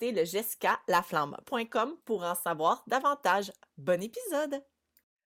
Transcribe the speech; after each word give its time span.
le 0.00 0.24
jessicalaflamme.com 0.24 1.96
pour 2.04 2.24
en 2.24 2.34
savoir 2.34 2.82
davantage. 2.86 3.52
Bon 3.76 4.02
épisode! 4.02 4.62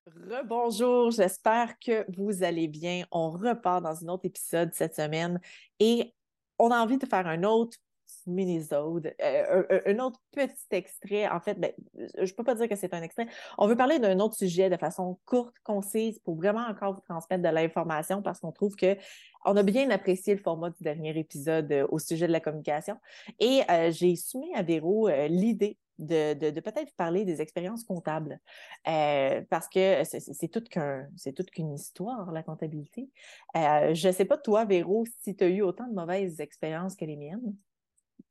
Rebonjour, 0.06 1.10
j'espère 1.10 1.78
que 1.78 2.04
vous 2.10 2.42
allez 2.42 2.68
bien. 2.68 3.04
On 3.12 3.30
repart 3.30 3.82
dans 3.82 4.04
un 4.04 4.08
autre 4.08 4.26
épisode 4.26 4.72
cette 4.72 4.96
semaine 4.96 5.40
et 5.78 6.14
on 6.58 6.70
a 6.70 6.78
envie 6.78 6.98
de 6.98 7.06
faire 7.06 7.26
un 7.26 7.44
autre 7.44 7.78
mini-zode, 8.26 9.14
euh, 9.22 9.82
un, 9.86 9.98
autre 9.98 10.20
petit 10.32 10.66
extrait. 10.70 11.28
En 11.28 11.40
fait, 11.40 11.54
ben, 11.54 11.72
je 11.94 12.22
ne 12.22 12.36
peux 12.36 12.44
pas 12.44 12.54
dire 12.54 12.68
que 12.68 12.76
c'est 12.76 12.94
un 12.94 13.02
extrait. 13.02 13.26
On 13.58 13.66
veut 13.66 13.76
parler 13.76 13.98
d'un 13.98 14.18
autre 14.20 14.34
sujet 14.34 14.70
de 14.70 14.76
façon 14.76 15.18
courte, 15.24 15.54
concise, 15.64 16.18
pour 16.20 16.36
vraiment 16.36 16.66
encore 16.66 16.94
vous 16.94 17.00
transmettre 17.00 17.42
de 17.42 17.48
l'information 17.48 18.22
parce 18.22 18.40
qu'on 18.40 18.52
trouve 18.52 18.76
que 18.76 18.96
on 19.44 19.56
a 19.56 19.62
bien 19.62 19.88
apprécié 19.90 20.34
le 20.34 20.40
format 20.40 20.70
du 20.70 20.82
dernier 20.82 21.18
épisode 21.18 21.72
euh, 21.72 21.86
au 21.90 21.98
sujet 21.98 22.26
de 22.26 22.32
la 22.32 22.40
communication. 22.40 22.96
Et 23.38 23.62
euh, 23.70 23.90
j'ai 23.90 24.16
soumis 24.16 24.54
à 24.54 24.62
Véro 24.62 25.08
l'idée 25.28 25.78
de, 25.98 26.60
peut-être 26.60 26.94
parler 26.96 27.24
des 27.24 27.40
expériences 27.40 27.84
comptables. 27.84 28.40
parce 28.84 29.68
que 29.68 30.02
c'est 30.04 30.48
toute 30.48 30.70
qu'une 30.70 31.74
histoire, 31.74 32.32
la 32.32 32.42
comptabilité. 32.42 33.10
je 33.54 34.08
ne 34.08 34.12
sais 34.12 34.24
pas, 34.24 34.38
toi, 34.38 34.64
Véro, 34.64 35.04
si 35.22 35.36
tu 35.36 35.44
as 35.44 35.48
eu 35.48 35.62
autant 35.62 35.86
de 35.86 35.94
mauvaises 35.94 36.40
expériences 36.40 36.96
que 36.96 37.04
les 37.04 37.16
miennes. 37.16 37.54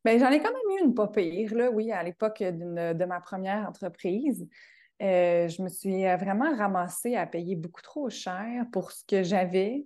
Bien, 0.05 0.17
j'en 0.17 0.31
ai 0.31 0.39
quand 0.39 0.51
même 0.51 0.77
eu 0.77 0.85
une 0.85 0.93
pas 0.93 1.07
pire, 1.07 1.53
là, 1.55 1.69
oui, 1.71 1.91
à 1.91 2.03
l'époque 2.03 2.41
de 2.41 3.05
ma 3.05 3.19
première 3.19 3.67
entreprise. 3.67 4.47
Euh, 5.01 5.47
je 5.47 5.61
me 5.61 5.69
suis 5.69 6.05
euh, 6.05 6.17
vraiment 6.17 6.55
ramassée 6.55 7.15
à 7.15 7.25
payer 7.25 7.55
beaucoup 7.55 7.81
trop 7.81 8.09
cher 8.09 8.65
pour 8.71 8.91
ce 8.91 9.03
que 9.05 9.23
j'avais. 9.23 9.85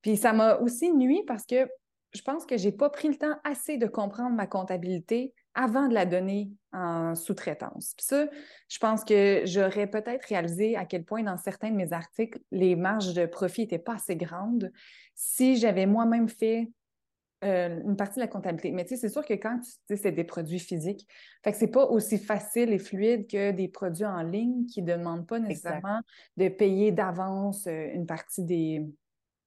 Puis 0.00 0.16
ça 0.16 0.32
m'a 0.32 0.56
aussi 0.56 0.92
nuit 0.92 1.22
parce 1.26 1.44
que 1.44 1.68
je 2.14 2.22
pense 2.22 2.46
que 2.46 2.56
je 2.56 2.64
n'ai 2.64 2.72
pas 2.72 2.88
pris 2.88 3.08
le 3.08 3.16
temps 3.16 3.36
assez 3.44 3.76
de 3.76 3.86
comprendre 3.86 4.34
ma 4.34 4.46
comptabilité 4.46 5.34
avant 5.54 5.88
de 5.88 5.94
la 5.94 6.06
donner 6.06 6.50
en 6.72 7.14
sous-traitance. 7.14 7.94
Puis 7.96 8.06
ça, 8.06 8.26
je 8.68 8.78
pense 8.78 9.04
que 9.04 9.42
j'aurais 9.44 9.86
peut-être 9.86 10.24
réalisé 10.24 10.76
à 10.76 10.84
quel 10.84 11.04
point 11.04 11.22
dans 11.22 11.36
certains 11.36 11.70
de 11.70 11.76
mes 11.76 11.92
articles, 11.92 12.38
les 12.50 12.74
marges 12.74 13.14
de 13.14 13.26
profit 13.26 13.62
n'étaient 13.62 13.78
pas 13.78 13.94
assez 13.94 14.16
grandes 14.16 14.72
si 15.14 15.56
j'avais 15.56 15.86
moi-même 15.86 16.28
fait 16.28 16.70
euh, 17.44 17.80
une 17.84 17.96
partie 17.96 18.16
de 18.16 18.20
la 18.20 18.28
comptabilité. 18.28 18.72
Mais 18.72 18.84
tu 18.84 18.90
sais, 18.90 18.96
c'est 18.96 19.08
sûr 19.08 19.24
que 19.24 19.34
quand 19.34 19.60
tu 19.60 19.70
sais, 19.88 19.96
c'est 19.96 20.12
des 20.12 20.24
produits 20.24 20.58
physiques, 20.58 21.06
fait 21.42 21.52
que 21.52 21.58
c'est 21.58 21.70
pas 21.70 21.84
aussi 21.86 22.18
facile 22.18 22.72
et 22.72 22.78
fluide 22.78 23.30
que 23.30 23.50
des 23.50 23.68
produits 23.68 24.06
en 24.06 24.22
ligne 24.22 24.66
qui 24.66 24.82
ne 24.82 24.96
demandent 24.96 25.26
pas 25.26 25.38
nécessairement 25.38 26.00
de 26.36 26.48
payer 26.48 26.90
d'avance 26.92 27.66
euh, 27.66 27.88
une 27.92 28.06
partie 28.06 28.44
des, 28.44 28.86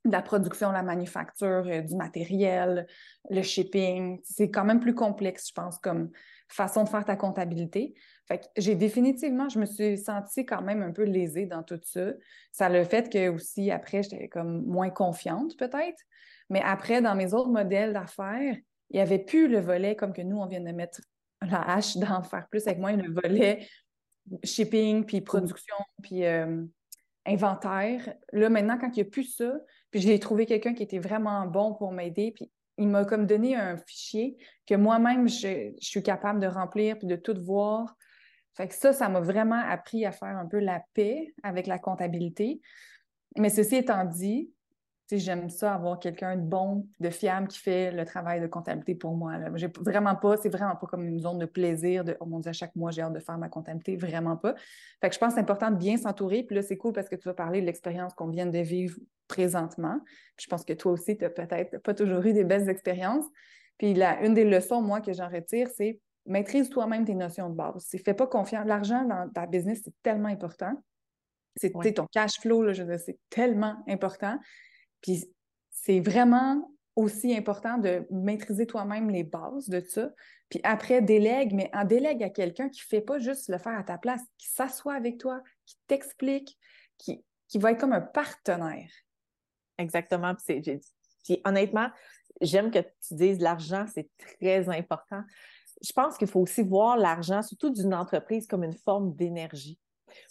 de 0.05 0.11
la 0.11 0.21
production, 0.21 0.71
la 0.71 0.83
manufacture, 0.83 1.65
euh, 1.67 1.81
du 1.81 1.95
matériel, 1.95 2.87
le 3.29 3.41
shipping. 3.41 4.19
C'est 4.23 4.49
quand 4.49 4.65
même 4.65 4.79
plus 4.79 4.95
complexe, 4.95 5.47
je 5.49 5.53
pense, 5.53 5.77
comme 5.79 6.11
façon 6.47 6.83
de 6.83 6.89
faire 6.89 7.05
ta 7.05 7.15
comptabilité. 7.15 7.93
Fait 8.27 8.39
que 8.39 8.45
j'ai 8.57 8.75
définitivement, 8.75 9.49
je 9.49 9.59
me 9.59 9.65
suis 9.65 9.97
sentie 9.97 10.45
quand 10.45 10.61
même 10.61 10.81
un 10.81 10.91
peu 10.91 11.03
lésée 11.03 11.45
dans 11.45 11.63
tout 11.63 11.79
ça. 11.83 12.11
Ça 12.51 12.65
a 12.67 12.69
le 12.69 12.83
fait 12.83 13.11
que 13.11 13.29
aussi, 13.29 13.71
après, 13.71 14.03
j'étais 14.03 14.27
comme 14.27 14.65
moins 14.65 14.89
confiante, 14.89 15.57
peut-être. 15.57 16.03
Mais 16.49 16.61
après, 16.61 17.01
dans 17.01 17.15
mes 17.15 17.33
autres 17.33 17.49
modèles 17.49 17.93
d'affaires, 17.93 18.55
il 18.89 18.95
n'y 18.95 19.01
avait 19.01 19.19
plus 19.19 19.47
le 19.47 19.59
volet 19.59 19.95
comme 19.95 20.13
que 20.13 20.21
nous, 20.21 20.37
on 20.37 20.47
vient 20.47 20.61
de 20.61 20.71
mettre 20.71 21.01
la 21.41 21.61
hache 21.61 21.97
d'en 21.97 22.23
faire 22.23 22.47
plus 22.49 22.65
avec 22.67 22.79
moi, 22.79 22.91
le 22.93 23.11
volet 23.11 23.67
shipping, 24.43 25.05
puis 25.05 25.21
production, 25.21 25.75
puis 26.03 26.25
euh, 26.25 26.63
inventaire. 27.25 28.13
Là, 28.33 28.49
maintenant, 28.49 28.77
quand 28.77 28.89
il 28.89 29.01
n'y 29.01 29.07
a 29.07 29.11
plus 29.11 29.35
ça, 29.35 29.53
puis 29.91 30.01
j'ai 30.01 30.19
trouvé 30.19 30.45
quelqu'un 30.45 30.73
qui 30.73 30.83
était 30.83 30.99
vraiment 30.99 31.45
bon 31.45 31.73
pour 31.75 31.91
m'aider, 31.91 32.33
puis 32.35 32.51
il 32.77 32.87
m'a 32.89 33.05
comme 33.05 33.25
donné 33.25 33.55
un 33.55 33.77
fichier 33.77 34.37
que 34.65 34.75
moi-même, 34.75 35.27
je, 35.27 35.71
je, 35.79 35.87
suis 35.87 36.03
capable 36.03 36.39
de 36.39 36.47
remplir, 36.47 36.97
puis 36.97 37.07
de 37.07 37.15
tout 37.15 37.35
voir. 37.41 37.95
Fait 38.55 38.67
que 38.67 38.73
ça, 38.73 38.91
ça 38.91 39.07
m'a 39.07 39.21
vraiment 39.21 39.61
appris 39.67 40.05
à 40.05 40.11
faire 40.11 40.35
un 40.37 40.45
peu 40.45 40.59
la 40.59 40.83
paix 40.93 41.33
avec 41.43 41.67
la 41.67 41.79
comptabilité. 41.79 42.61
Mais 43.37 43.49
ceci 43.49 43.77
étant 43.77 44.03
dit, 44.05 44.51
j'aime 45.11 45.49
ça 45.49 45.73
avoir 45.73 45.99
quelqu'un 45.99 46.35
de 46.35 46.41
bon, 46.41 46.85
de 46.99 47.09
fiable 47.09 47.47
qui 47.47 47.59
fait 47.59 47.91
le 47.91 48.03
travail 48.05 48.41
de 48.41 48.47
comptabilité 48.47 48.95
pour 48.95 49.15
moi. 49.15 49.33
J'ai 49.55 49.71
vraiment 49.79 50.15
pas, 50.15 50.37
c'est 50.37 50.49
vraiment 50.49 50.75
pas 50.75 50.87
comme 50.87 51.07
une 51.07 51.19
zone 51.19 51.39
de 51.39 51.45
plaisir 51.45 52.03
de 52.03 52.17
oh 52.19 52.25
mon 52.25 52.39
Dieu, 52.39 52.49
à 52.49 52.53
chaque 52.53 52.75
mois 52.75 52.91
j'ai 52.91 53.01
hâte 53.01 53.13
de 53.13 53.19
faire 53.19 53.37
ma 53.37 53.47
comptabilité, 53.47 53.95
vraiment 53.95 54.35
pas. 54.35 54.55
Fait 54.99 55.09
que 55.09 55.15
je 55.15 55.19
pense 55.19 55.29
que 55.29 55.35
c'est 55.35 55.41
important 55.41 55.71
de 55.71 55.77
bien 55.77 55.97
s'entourer. 55.97 56.43
Puis 56.43 56.55
là, 56.55 56.61
c'est 56.61 56.77
cool 56.77 56.93
parce 56.93 57.07
que 57.07 57.15
tu 57.15 57.27
vas 57.27 57.33
parler 57.33 57.61
de 57.61 57.65
l'expérience 57.65 58.13
qu'on 58.13 58.27
vient 58.27 58.45
de 58.45 58.59
vivre 58.59 58.97
présentement. 59.27 59.99
je 60.39 60.47
pense 60.47 60.63
que 60.63 60.73
toi 60.73 60.91
aussi, 60.93 61.17
tu 61.17 61.23
n'as 61.23 61.29
peut-être 61.29 61.77
pas 61.79 61.93
toujours 61.93 62.25
eu 62.25 62.33
des 62.33 62.43
belles 62.43 62.69
expériences. 62.69 63.25
Puis 63.77 63.93
là, 63.93 64.21
une 64.23 64.33
des 64.33 64.45
leçons, 64.45 64.81
moi, 64.81 65.01
que 65.01 65.13
j'en 65.13 65.29
retire, 65.29 65.69
c'est 65.75 65.99
maîtrise 66.25 66.69
toi-même 66.69 67.05
tes 67.05 67.15
notions 67.15 67.49
de 67.49 67.55
base. 67.55 67.87
Fais 68.03 68.13
pas 68.13 68.27
confiance. 68.27 68.65
L'argent 68.65 69.03
dans 69.05 69.29
ta 69.29 69.45
business, 69.45 69.81
c'est 69.83 69.93
tellement 70.03 70.29
important. 70.29 70.73
C'est 71.55 71.71
ton 71.71 72.05
cash 72.11 72.39
flow, 72.39 72.63
là, 72.63 72.73
je 72.73 72.83
c'est 72.97 73.17
tellement 73.29 73.75
important. 73.87 74.37
Puis 75.01 75.25
c'est 75.69 75.99
vraiment 75.99 76.71
aussi 76.95 77.35
important 77.35 77.77
de 77.77 78.05
maîtriser 78.09 78.65
toi-même 78.65 79.09
les 79.09 79.23
bases 79.23 79.69
de 79.69 79.79
ça. 79.87 80.09
Puis 80.49 80.59
après, 80.63 81.01
délègue, 81.01 81.53
mais 81.53 81.69
en 81.73 81.85
délègue 81.85 82.23
à 82.23 82.29
quelqu'un 82.29 82.69
qui 82.69 82.81
ne 82.81 82.87
fait 82.87 83.01
pas 83.01 83.19
juste 83.19 83.49
le 83.49 83.57
faire 83.57 83.77
à 83.77 83.83
ta 83.83 83.97
place, 83.97 84.21
qui 84.37 84.47
s'assoit 84.47 84.95
avec 84.95 85.19
toi, 85.19 85.41
qui 85.65 85.75
t'explique, 85.87 86.57
qui, 86.97 87.23
qui 87.47 87.59
va 87.59 87.71
être 87.71 87.79
comme 87.79 87.93
un 87.93 88.01
partenaire. 88.01 88.89
Exactement. 89.77 90.33
Puis, 90.45 91.41
honnêtement, 91.45 91.89
j'aime 92.41 92.71
que 92.71 92.79
tu 92.79 93.13
dises 93.13 93.39
l'argent, 93.39 93.85
c'est 93.93 94.09
très 94.17 94.67
important. 94.69 95.21
Je 95.83 95.91
pense 95.93 96.17
qu'il 96.17 96.27
faut 96.27 96.39
aussi 96.39 96.63
voir 96.63 96.97
l'argent, 96.97 97.43
surtout 97.43 97.69
d'une 97.69 97.93
entreprise, 97.93 98.47
comme 98.47 98.63
une 98.63 98.73
forme 98.73 99.13
d'énergie. 99.13 99.79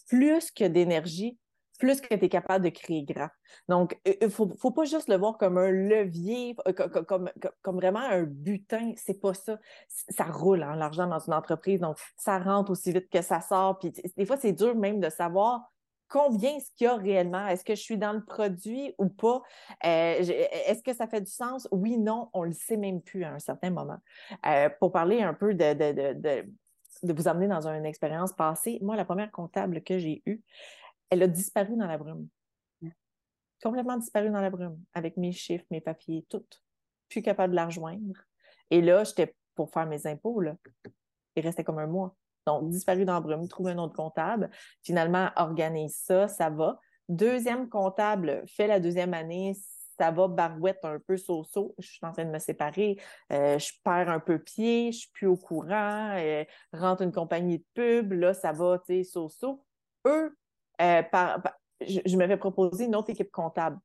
Plus 0.09 0.51
que 0.51 0.65
d'énergie, 0.65 1.39
plus 1.79 2.01
que 2.01 2.15
tu 2.15 2.25
es 2.25 2.29
capable 2.29 2.65
de 2.65 2.71
créer 2.71 3.05
grand. 3.05 3.29
Donc, 3.69 3.99
il 4.05 4.17
ne 4.23 4.29
faut, 4.29 4.47
pas 4.47 4.85
juste 4.85 5.09
le 5.09 5.17
voir 5.17 5.39
comme 5.39 5.59
un 5.59 5.71
levier, 5.71 6.57
euh, 6.67 6.73
comme, 6.73 7.31
comme, 7.63 7.77
vraiment 7.77 8.01
un 8.01 8.23
butin. 8.23 8.93
C'est 8.97 9.21
pas 9.21 9.35
ça. 9.35 9.59
Ça 9.89 10.25
roule, 10.25 10.63
hein, 10.63 10.77
l'argent 10.77 11.07
dans 11.07 11.19
une 11.19 11.35
entreprise. 11.35 11.81
Donc, 11.81 11.99
ça 12.17 12.39
rentre 12.39 12.71
aussi 12.71 12.93
vite 12.93 13.09
que 13.11 13.23
ça 13.23 13.41
sort. 13.41 13.79
Puis, 13.79 13.93
des 14.17 14.27
fois, 14.27 14.37
c'est 14.37 14.53
dur 14.53 14.75
même 14.75 15.01
de 15.01 15.11
savoir 15.11 15.71
combien 16.09 16.57
est-ce 16.57 16.71
qu'il 16.77 16.87
y 16.87 16.89
a 16.89 16.97
réellement? 16.97 17.47
Est-ce 17.49 17.65
que 17.65 17.75
je 17.75 17.81
suis 17.81 17.99
dans 17.99 18.13
le 18.13 18.25
produit 18.25 18.95
ou 18.99 19.09
pas? 19.09 19.43
Euh, 19.85 20.19
est-ce 20.19 20.83
que 20.83 20.95
ça 20.95 21.07
fait 21.07 21.21
du 21.21 21.31
sens? 21.31 21.69
Oui, 21.71 21.99
non, 21.99 22.31
on 22.33 22.43
ne 22.43 22.49
le 22.49 22.53
sait 22.53 22.77
même 22.77 23.03
plus 23.03 23.25
à 23.25 23.33
un 23.33 23.39
certain 23.39 23.71
moment. 23.71 23.99
Euh, 24.47 24.69
pour 24.81 24.93
parler 24.93 25.23
un 25.23 25.35
peu 25.35 25.55
de, 25.55 25.75
de, 25.75 26.13
de, 26.15 26.45
de, 27.03 27.13
vous 27.13 27.29
amener 27.29 27.49
dans 27.49 27.67
une 27.69 27.87
expérience 27.87 28.33
passée, 28.33 28.79
moi, 28.83 28.97
la 28.97 29.05
première 29.05 29.31
comptable 29.31 29.83
que 29.83 29.99
j'ai 29.99 30.23
eue, 30.27 30.43
elle 31.11 31.23
a 31.23 31.27
disparu 31.27 31.77
dans 31.77 31.87
la 31.87 31.99
brume. 31.99 32.29
Complètement 33.63 33.97
disparu 33.97 34.31
dans 34.31 34.41
la 34.41 34.51
brume, 34.51 34.79
avec 34.93 35.17
mes 35.17 35.33
chiffres, 35.33 35.65
mes 35.71 35.81
papiers, 35.81 36.27
tout. 36.29 36.45
Plus 37.09 37.23
capable 37.23 37.53
de 37.53 37.57
la 37.57 37.67
rejoindre. 37.67 38.17
Et 38.71 38.83
là, 38.83 39.05
j'étais 39.05 39.35
pour 39.55 39.71
faire 39.71 39.87
mes 39.87 40.07
impôts, 40.07 40.41
là. 40.41 40.57
Il 41.35 41.43
restait 41.43 41.65
comme 41.65 41.79
un 41.79 41.87
mois. 41.87 42.15
Donc, 42.47 42.69
disparu 42.69 43.05
dans 43.05 43.15
la 43.15 43.21
brume, 43.21 43.49
trouver 43.49 43.73
un 43.73 43.79
autre 43.79 43.95
comptable. 43.95 44.51
Finalement, 44.83 45.31
organise 45.37 45.97
ça, 45.97 46.29
ça 46.29 46.51
va. 46.51 46.79
Deuxième 47.09 47.69
comptable 47.69 48.45
fait 48.47 48.67
la 48.67 48.81
deuxième 48.81 49.15
année, 49.15 49.55
ça 49.99 50.11
va 50.11 50.29
barouette 50.29 50.85
un 50.85 50.99
peu 50.99 51.17
so-so. 51.17 51.75
Je 51.79 51.89
suis 51.89 52.07
en 52.07 52.13
train 52.13 52.25
de 52.25 52.31
me 52.31 52.39
séparer, 52.39 53.01
euh, 53.33 53.59
je 53.59 53.73
perds 53.83 54.11
un 54.11 54.21
peu 54.21 54.39
pied, 54.39 54.93
je 54.93 54.99
suis 54.99 55.11
plus 55.13 55.27
au 55.27 55.37
courant, 55.37 56.15
euh, 56.17 56.45
rentre 56.73 57.03
une 57.03 57.13
compagnie 57.13 57.59
de 57.59 57.65
pub, 57.75 58.13
là, 58.13 58.35
ça 58.35 58.53
va, 58.53 58.79
tu 58.79 59.03
sais, 59.03 59.05
so-so. 59.05 59.65
Eux, 60.07 60.37
euh, 60.81 61.03
je, 61.81 62.17
me 62.17 62.27
fais 62.27 62.37
proposer 62.37 62.85
une 62.85 62.97
autre 62.97 63.11
équipe 63.11 63.31
comptable. 63.31 63.79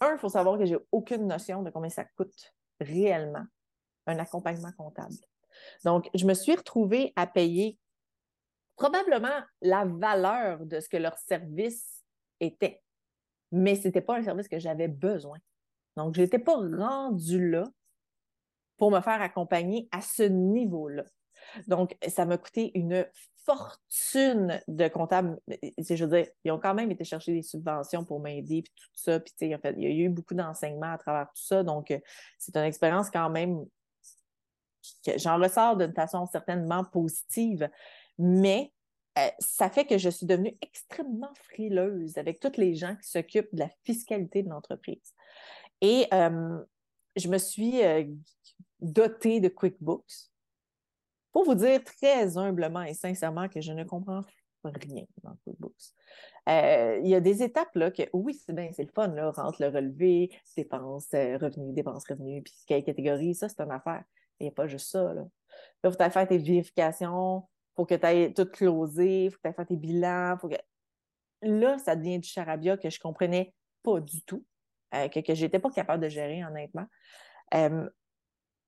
Un, 0.00 0.12
il 0.12 0.18
faut 0.18 0.28
savoir 0.28 0.58
que 0.58 0.66
j'ai 0.66 0.78
aucune 0.92 1.26
notion 1.26 1.62
de 1.62 1.70
combien 1.70 1.90
ça 1.90 2.04
coûte 2.04 2.52
réellement 2.80 3.44
un 4.06 4.18
accompagnement 4.18 4.72
comptable. 4.76 5.14
Donc, 5.84 6.10
je 6.14 6.26
me 6.26 6.34
suis 6.34 6.54
retrouvée 6.54 7.12
à 7.16 7.26
payer 7.26 7.78
probablement 8.76 9.40
la 9.62 9.84
valeur 9.84 10.66
de 10.66 10.80
ce 10.80 10.88
que 10.88 10.96
leur 10.96 11.16
service 11.16 12.04
était 12.40 12.82
mais 13.54 13.76
ce 13.76 13.86
n'était 13.86 14.00
pas 14.00 14.16
un 14.16 14.22
service 14.22 14.48
que 14.48 14.58
j'avais 14.58 14.88
besoin. 14.88 15.38
Donc, 15.96 16.16
je 16.16 16.22
n'étais 16.22 16.40
pas 16.40 16.56
rendue 16.56 17.50
là 17.50 17.64
pour 18.76 18.90
me 18.90 19.00
faire 19.00 19.22
accompagner 19.22 19.88
à 19.92 20.00
ce 20.00 20.24
niveau-là. 20.24 21.04
Donc, 21.66 21.96
ça 22.08 22.24
m'a 22.24 22.38
coûté 22.38 22.70
une 22.74 23.06
fortune 23.44 24.60
de 24.68 24.88
comptable. 24.88 25.38
Je 25.78 26.04
veux 26.04 26.16
dire, 26.16 26.32
ils 26.44 26.52
ont 26.52 26.58
quand 26.58 26.74
même 26.74 26.90
été 26.90 27.04
chercher 27.04 27.32
des 27.32 27.42
subventions 27.42 28.04
pour 28.04 28.20
m'aider, 28.20 28.62
puis 28.62 28.72
tout 28.76 28.88
ça. 28.94 29.20
Puis, 29.20 29.32
il 29.40 29.50
y 29.50 29.86
a 29.86 29.90
eu 29.90 30.08
beaucoup 30.08 30.34
d'enseignements 30.34 30.92
à 30.92 30.98
travers 30.98 31.26
tout 31.26 31.42
ça. 31.42 31.62
Donc, 31.62 31.90
euh, 31.90 31.98
c'est 32.38 32.56
une 32.56 32.64
expérience 32.64 33.10
quand 33.10 33.30
même 33.30 33.64
que 35.04 35.18
j'en 35.18 35.38
ressors 35.38 35.76
d'une 35.76 35.94
façon 35.94 36.26
certainement 36.26 36.84
positive. 36.84 37.68
Mais 38.18 38.72
euh, 39.18 39.28
ça 39.38 39.70
fait 39.70 39.84
que 39.84 39.98
je 39.98 40.08
suis 40.08 40.26
devenue 40.26 40.56
extrêmement 40.62 41.32
frileuse 41.34 42.16
avec 42.18 42.40
toutes 42.40 42.56
les 42.56 42.74
gens 42.74 42.96
qui 42.96 43.08
s'occupent 43.08 43.54
de 43.54 43.60
la 43.60 43.70
fiscalité 43.84 44.42
de 44.42 44.48
l'entreprise. 44.48 45.14
Et 45.80 46.06
euh, 46.12 46.58
je 47.16 47.28
me 47.28 47.38
suis 47.38 47.80
dotée 48.80 49.40
de 49.40 49.48
QuickBooks 49.48 50.30
pour 51.34 51.44
vous 51.44 51.56
dire 51.56 51.82
très 51.82 52.38
humblement 52.38 52.82
et 52.82 52.94
sincèrement 52.94 53.48
que 53.48 53.60
je 53.60 53.72
ne 53.72 53.82
comprends 53.82 54.22
rien 54.62 55.04
dans 55.24 55.34
QuickBooks. 55.44 55.92
il 56.46 57.08
y 57.08 57.14
a 57.14 57.20
des 57.20 57.42
étapes 57.42 57.74
là 57.74 57.90
que, 57.90 58.04
oui, 58.12 58.34
c'est 58.34 58.54
bien, 58.54 58.70
c'est 58.72 58.84
le 58.84 58.92
fun, 58.94 59.08
là, 59.08 59.32
rentre 59.32 59.60
le 59.60 59.68
relevé, 59.68 60.30
dépenses, 60.56 61.08
revenus, 61.10 61.74
dépenses, 61.74 62.04
revenus, 62.08 62.44
puis 62.44 62.54
quelle 62.68 62.84
catégorie, 62.84 63.34
ça, 63.34 63.48
c'est 63.48 63.60
une 63.60 63.72
affaire. 63.72 64.04
Il 64.38 64.44
n'y 64.44 64.48
a 64.48 64.52
pas 64.52 64.68
juste 64.68 64.90
ça. 64.90 65.12
Là, 65.12 65.24
il 65.82 65.90
faut 65.90 66.10
faire 66.10 66.28
tes 66.28 66.38
vérifications, 66.38 67.48
faut 67.74 67.84
que 67.84 67.96
tu 67.96 68.06
ailles 68.06 68.32
tout 68.32 68.46
closer, 68.46 69.28
faut 69.28 69.36
que 69.36 69.42
tu 69.42 69.48
ailles 69.48 69.54
faire 69.54 69.66
tes 69.66 69.76
bilans. 69.76 70.36
Faut 70.40 70.48
que... 70.48 70.56
Là, 71.42 71.78
ça 71.78 71.96
devient 71.96 72.20
du 72.20 72.28
charabia 72.28 72.76
que 72.76 72.90
je 72.90 73.00
comprenais 73.00 73.52
pas 73.82 73.98
du 73.98 74.22
tout, 74.22 74.44
euh, 74.94 75.08
que, 75.08 75.18
que 75.18 75.34
je 75.34 75.44
n'étais 75.44 75.58
pas 75.58 75.70
capable 75.70 76.02
de 76.02 76.08
gérer, 76.08 76.44
honnêtement. 76.44 76.86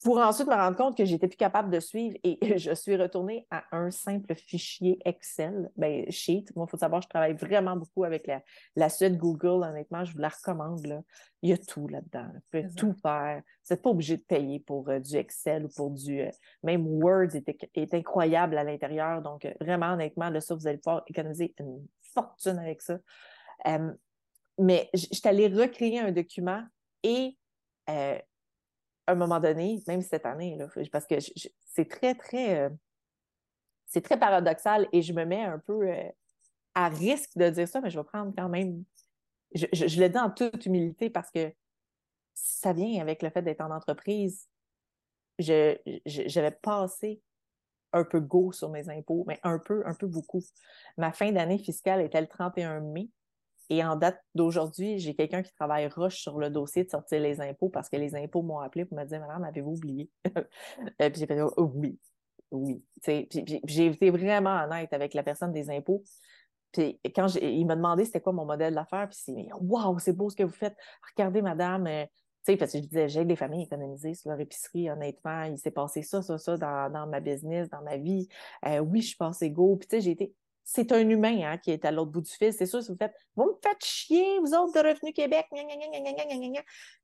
Pour 0.05 0.19
ensuite 0.19 0.47
me 0.47 0.55
rendre 0.55 0.77
compte 0.77 0.97
que 0.97 1.05
j'étais 1.05 1.27
plus 1.27 1.37
capable 1.37 1.71
de 1.71 1.81
suivre 1.81 2.17
et 2.23 2.39
je 2.59 2.73
suis 2.75 2.97
retournée 2.97 3.47
à 3.51 3.65
un 3.73 3.91
simple 3.91 4.35
fichier 4.35 4.99
Excel, 5.05 5.71
ben, 5.77 6.11
Sheet. 6.11 6.47
Moi, 6.55 6.67
il 6.69 6.71
faut 6.71 6.77
savoir, 6.77 7.01
je 7.01 7.09
travaille 7.09 7.35
vraiment 7.35 7.77
beaucoup 7.77 8.05
avec 8.05 8.27
la, 8.27 8.43
la 8.77 8.89
suite 8.91 9.17
Google, 9.17 9.65
honnêtement, 9.65 10.05
je 10.05 10.13
vous 10.13 10.19
la 10.19 10.29
recommande. 10.29 10.87
Là. 10.87 11.01
Il 11.43 11.51
y 11.51 11.53
a 11.53 11.59
tout 11.59 11.89
là-dedans. 11.89 12.27
Vous 12.35 12.41
pouvez 12.51 12.75
tout 12.75 12.95
faire. 13.01 13.43
Vous 13.65 13.75
n'êtes 13.75 13.83
pas 13.83 13.91
obligé 13.91 14.17
de 14.19 14.23
payer 14.23 14.61
pour 14.61 14.89
euh, 14.89 14.99
du 14.99 15.17
Excel 15.17 15.65
ou 15.65 15.69
pour 15.69 15.91
du. 15.91 16.21
Euh, 16.21 16.31
même 16.63 16.87
Word 16.87 17.29
est, 17.35 17.95
incroyable 17.95 18.59
à 18.59 18.65
l'intérieur. 18.65 19.23
Donc, 19.23 19.45
euh, 19.45 19.55
vraiment, 19.61 19.95
honnêtement, 19.95 20.29
là, 20.29 20.41
ça, 20.41 20.55
vous 20.55 20.67
allez 20.67 20.79
pouvoir 20.79 21.05
économiser 21.07 21.55
une 21.59 21.87
fortune 22.15 22.59
avec 22.59 22.83
ça. 22.83 22.99
mais 24.59 24.91
je 24.93 25.07
suis 25.11 25.29
allée 25.29 25.49
recréer 25.49 26.01
un 26.01 26.13
document 26.13 26.63
et 27.03 27.37
un 29.07 29.15
moment 29.15 29.41
donné, 29.41 29.83
même 29.87 30.03
cette 30.03 30.27
année, 30.27 30.57
là, 30.57 30.69
parce 30.91 31.07
que 31.07 31.17
c'est 31.65 31.89
très, 31.89 32.15
très, 32.15 32.61
euh, 32.61 32.71
c'est 33.87 34.03
très 34.03 34.19
paradoxal 34.19 34.89
et 34.93 35.03
je 35.03 35.13
me 35.13 35.25
mets 35.25 35.45
un 35.45 35.59
peu 35.59 35.89
euh, 35.89 36.09
à 36.75 36.89
risque 36.89 37.37
de 37.37 37.49
dire 37.51 37.69
ça, 37.69 37.81
mais 37.81 37.91
je 37.91 37.99
vais 37.99 38.05
prendre 38.05 38.33
quand 38.37 38.49
même, 38.49 38.85
je, 39.55 39.67
je, 39.73 40.01
le 40.01 40.09
dis 40.09 40.19
en 40.19 40.31
toute 40.31 40.67
humilité 40.67 41.09
parce 41.11 41.31
que 41.31 41.53
ça 42.35 42.73
vient 42.73 43.01
avec 43.01 43.23
le 43.23 43.31
fait 43.31 43.43
d'être 43.43 43.63
en 43.63 43.71
entreprise. 43.71 44.49
Je, 45.39 45.77
j'avais 46.05 46.51
passé 46.51 47.21
un 47.93 48.05
peu 48.05 48.21
go 48.21 48.53
sur 48.53 48.69
mes 48.71 48.89
impôts, 48.91 49.25
mais 49.27 49.41
un 49.43 49.59
peu, 49.59 49.83
un 49.87 49.95
peu 49.95 50.07
beaucoup. 50.07 50.43
Ma 50.97 51.13
fin 51.13 51.33
d'année 51.33 51.59
fiscale 51.59 52.03
était 52.03 52.21
le 52.21 52.27
31 52.27 52.81
mai. 52.81 53.09
Et 53.71 53.85
en 53.85 53.97
date 53.97 54.21
d'aujourd'hui, 54.35 54.99
j'ai 54.99 55.15
quelqu'un 55.15 55.43
qui 55.43 55.53
travaille 55.53 55.87
rush 55.87 56.21
sur 56.21 56.39
le 56.39 56.51
dossier 56.51 56.85
de 56.85 56.91
sortir 56.91 57.21
les 57.21 57.41
impôts 57.41 57.69
parce 57.69 57.89
que 57.89 57.97
les 57.97 58.15
impôts 58.15 58.43
m'ont 58.43 58.61
appelé 58.61 58.85
pour 58.85 58.97
me 58.97 59.05
dire 59.05 59.21
Madame, 59.21 59.45
avez-vous 59.45 59.77
oublié? 59.77 60.11
Euh, 61.01 61.11
Puis 61.11 61.21
j'ai 61.21 61.27
fait 61.27 61.41
oh, 61.41 61.73
oui, 61.75 61.99
oui. 62.51 62.83
j'ai 63.05 63.87
été 63.87 64.11
vraiment 64.11 64.63
honnête 64.65 64.93
avec 64.93 65.15
la 65.15 65.23
personne 65.23 65.53
des 65.53 65.71
impôts. 65.71 66.03
Puis 66.73 67.01
quand 67.15 67.35
il 67.37 67.67
m'a 67.67 67.77
demandé 67.77 68.05
c'était 68.05 68.21
quoi 68.21 68.33
mon 68.33 68.45
modèle 68.45 68.75
d'affaires, 68.75 69.09
puis 69.09 69.19
c'est 69.21 69.49
Waouh, 69.61 69.99
c'est 69.99 70.13
beau 70.13 70.31
ce 70.31 70.37
que 70.37 70.43
vous 70.43 70.53
faites. 70.53 70.77
Regardez, 71.17 71.43
madame. 71.43 71.87
Euh, 71.87 72.05
parce 72.57 72.73
que 72.73 72.79
je 72.79 72.85
disais, 72.85 73.09
j'ai 73.09 73.25
des 73.25 73.35
familles 73.35 73.65
économisées 73.65 74.15
sur 74.15 74.31
leur 74.31 74.39
épicerie, 74.39 74.89
honnêtement, 74.89 75.43
il 75.45 75.59
s'est 75.59 75.73
passé 75.73 76.03
ça, 76.03 76.23
ça, 76.23 76.39
ça 76.39 76.57
dans, 76.57 76.93
dans 76.93 77.07
ma 77.09 77.19
business, 77.19 77.69
dans 77.71 77.83
ma 77.83 77.97
vie. 77.97 78.29
Euh, 78.67 78.79
oui, 78.79 79.01
je 79.01 79.09
suis 79.09 79.17
passée 79.17 79.51
go. 79.51 79.75
Puis, 79.77 79.89
tu 79.89 79.97
sais, 79.97 80.01
j'ai 80.03 80.13
été 80.13 80.33
c'est 80.69 80.91
un 80.91 81.09
humain 81.09 81.43
hein, 81.45 81.59
qui 81.59 81.71
est 81.71 81.85
à 81.85 81.93
l'autre 81.93 82.11
bout 82.11 82.21
du 82.21 82.31
fil. 82.31 82.53
C'est 82.53 82.67
sûr, 82.67 82.83
si 82.83 82.91
vous 82.91 82.97
faites 82.99 83.15
Vous 83.37 83.45
me 83.45 83.55
faites 83.63 83.85
chier, 83.85 84.41
vous 84.41 84.53
autres 84.53 84.75
de 84.75 84.89
Revenu 84.89 85.13
Québec, 85.13 85.47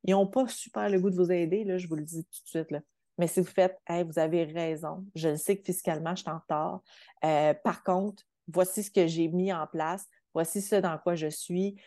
ils 0.05 0.11
n'ont 0.11 0.27
pas 0.27 0.49
super 0.49 0.91
le 0.91 0.99
goût 1.01 1.11
de 1.11 1.15
vous 1.15 1.31
aider, 1.31 1.63
là, 1.63 1.79
je 1.79 1.87
vous 1.87 1.95
le 1.95 2.03
dis 2.03 2.25
tout 2.25 2.43
de 2.43 2.49
suite. 2.49 2.73
Là. 2.73 2.81
Mais 3.19 3.29
si 3.29 3.39
vous 3.39 3.47
faites 3.47 3.79
vous 3.89 4.19
avez 4.19 4.43
raison, 4.45 5.07
je 5.15 5.29
le 5.29 5.37
sais 5.37 5.57
que 5.57 5.63
fiscalement, 5.65 6.17
je 6.17 6.23
suis 6.23 6.31
en 6.31 6.41
retard. 6.41 6.83
Euh, 7.25 7.55
par 7.55 7.85
contre, 7.85 8.25
voici 8.49 8.83
ce 8.83 8.91
que 8.91 9.07
j'ai 9.07 9.29
mis 9.29 9.53
en 9.53 9.69
place, 9.69 10.09
voici 10.35 10.61
ce 10.61 10.75
dans 10.75 10.99
quoi 10.99 11.15
je 11.15 11.29
suis. 11.29 11.81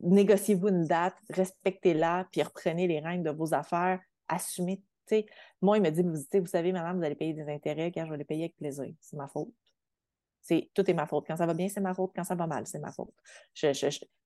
Négociez-vous 0.00 0.68
une 0.68 0.84
date, 0.84 1.14
respectez-la, 1.30 2.26
puis 2.32 2.42
reprenez 2.42 2.88
les 2.88 2.98
règles 2.98 3.22
de 3.22 3.30
vos 3.30 3.54
affaires, 3.54 4.00
assumez. 4.26 4.82
moi, 5.62 5.76
il 5.76 5.82
me 5.84 5.90
dit, 5.90 6.02
vous, 6.02 6.40
vous 6.40 6.46
savez, 6.46 6.72
madame, 6.72 6.98
vous 6.98 7.04
allez 7.04 7.14
payer 7.14 7.34
des 7.34 7.48
intérêts, 7.48 7.92
car 7.92 8.04
je 8.04 8.10
vais 8.10 8.18
les 8.18 8.24
payer 8.24 8.44
avec 8.44 8.56
plaisir. 8.56 8.92
C'est 9.00 9.16
ma 9.16 9.28
faute. 9.28 9.52
C'est 10.44 10.70
tout 10.74 10.88
est 10.90 10.94
ma 10.94 11.06
faute. 11.06 11.24
Quand 11.26 11.36
ça 11.36 11.46
va 11.46 11.54
bien, 11.54 11.70
c'est 11.70 11.80
ma 11.80 11.94
faute. 11.94 12.12
Quand 12.14 12.22
ça 12.22 12.34
va 12.34 12.46
mal, 12.46 12.66
c'est 12.66 12.78
ma 12.78 12.92
faute. 12.92 13.14
Je, 13.54 13.72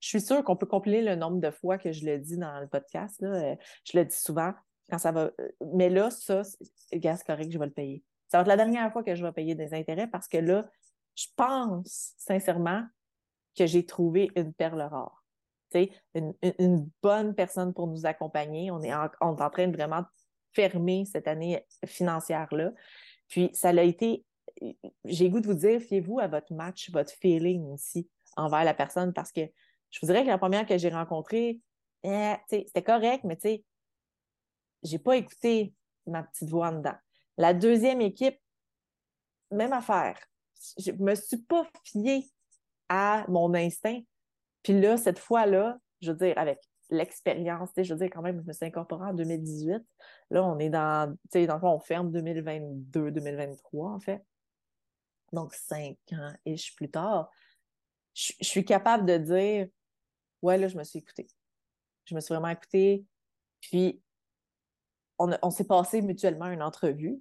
suis 0.00 0.20
sûre 0.20 0.43
qu'on 0.43 0.56
peut 0.56 0.67
compiler 0.67 1.00
le 1.00 1.15
nombre 1.15 1.41
de 1.41 1.50
fois 1.53 1.79
que 1.79 1.93
je 1.93 2.05
le 2.05 2.19
dis 2.19 2.37
dans 2.37 2.58
le 2.58 2.67
podcast. 2.67 3.22
Euh, 3.22 3.55
je 3.84 3.96
le 3.96 4.05
dis 4.05 4.17
souvent. 4.17 4.53
Quand 4.91 4.98
ça 4.98 5.13
va. 5.13 5.31
Euh, 5.41 5.48
mais 5.75 5.89
là, 5.89 6.10
ça, 6.10 6.43
gaz 6.93 7.22
correct, 7.22 7.53
je 7.53 7.58
vais 7.58 7.67
le 7.67 7.72
payer. 7.72 8.03
Ça 8.27 8.39
va 8.39 8.43
être 8.43 8.48
la 8.48 8.56
dernière 8.56 8.93
fois 8.93 9.05
que 9.05 9.15
je 9.15 9.25
vais 9.25 9.31
payer 9.31 9.55
des 9.55 9.72
intérêts 9.75 10.08
parce 10.08 10.27
que 10.27 10.39
là, 10.39 10.69
je 11.15 11.27
pense 11.37 12.15
sincèrement 12.19 12.84
que 13.56 13.67
j'ai 13.67 13.87
trouvé 13.87 14.32
une 14.34 14.53
perle 14.53 14.82
rare. 14.82 15.25
Une, 16.15 16.34
une, 16.58 16.91
bonne 17.01 17.34
personne 17.34 17.72
pour 17.72 17.87
nous 17.87 18.06
accompagner. 18.06 18.72
On 18.72 18.82
est, 18.82 18.93
on 19.20 19.37
est 19.37 19.43
en 19.43 19.51
train 19.51 19.69
de 19.69 19.77
vraiment 19.77 20.03
fermer 20.53 21.05
cette 21.05 21.29
année 21.29 21.65
financière-là. 21.87 22.72
Puis, 23.29 23.51
ça 23.53 23.69
a 23.69 23.82
été 23.82 24.25
j'ai 25.05 25.31
goût 25.31 25.41
de 25.41 25.46
vous 25.46 25.55
dire, 25.55 25.81
fiez-vous 25.81 26.20
à 26.20 26.27
votre 26.27 26.53
match, 26.53 26.91
votre 26.91 27.12
feeling 27.12 27.65
aussi 27.70 28.08
envers 28.36 28.65
la 28.65 28.74
personne 28.74 29.12
parce 29.12 29.32
que 29.32 29.41
je 29.91 30.00
vous 30.00 30.06
dirais 30.06 30.22
que 30.22 30.29
la 30.29 30.38
première 30.38 30.67
que 30.67 30.77
j'ai 30.77 30.91
rencontrée, 30.91 31.60
eh, 32.05 32.34
c'était 32.48 32.82
correct, 32.82 33.24
mais 33.24 33.36
tu 33.36 33.48
sais, 33.48 33.65
j'ai 34.82 34.98
pas 34.98 35.17
écouté 35.17 35.74
ma 36.06 36.22
petite 36.22 36.48
voix 36.50 36.69
en 36.69 36.79
dedans. 36.79 36.96
La 37.36 37.55
deuxième 37.55 38.00
équipe, 38.00 38.38
même 39.50 39.72
affaire. 39.72 40.19
Je 40.79 40.93
me 40.93 41.15
suis 41.15 41.38
pas 41.38 41.67
fiée 41.84 42.29
à 42.88 43.24
mon 43.29 43.55
instinct. 43.55 44.00
Puis 44.62 44.79
là, 44.79 44.96
cette 44.96 45.19
fois-là, 45.19 45.79
je 46.00 46.12
veux 46.12 46.19
dire, 46.19 46.36
avec 46.36 46.58
l'expérience, 46.91 47.70
je 47.77 47.93
veux 47.93 47.98
dire, 47.98 48.10
quand 48.12 48.22
même, 48.22 48.41
je 48.41 48.46
me 48.46 48.53
suis 48.53 48.67
incorporée 48.67 49.08
en 49.08 49.15
2018. 49.15 49.82
Là, 50.31 50.44
on 50.44 50.58
est 50.58 50.70
dans, 50.70 51.12
tu 51.12 51.19
sais, 51.32 51.46
dans 51.46 51.55
le 51.55 51.60
fond, 51.60 51.70
on 51.70 51.81
ferme 51.81 52.10
2022, 52.10 53.10
2023, 53.10 53.91
en 53.91 54.00
fait 54.00 54.22
donc 55.32 55.55
cinq 55.55 55.97
ans 56.13 56.32
et 56.44 56.56
je 56.56 56.75
plus 56.75 56.91
tard, 56.91 57.31
je, 58.15 58.32
suis 58.41 58.65
capable 58.65 59.06
de 59.06 59.17
dire 59.17 59.69
Ouais, 60.43 60.56
là, 60.56 60.69
je 60.69 60.77
me 60.77 60.85
suis 60.85 61.01
écoutée. 61.01 61.29
Je 62.05 62.15
me 62.15 62.20
suis 62.20 62.32
vraiment 62.32 62.49
écoutée. 62.49 63.05
Puis, 63.61 64.01
on, 65.19 65.37
on 65.43 65.51
s'est 65.51 65.67
passé 65.67 66.01
mutuellement 66.01 66.47
une 66.47 66.63
entrevue. 66.63 67.19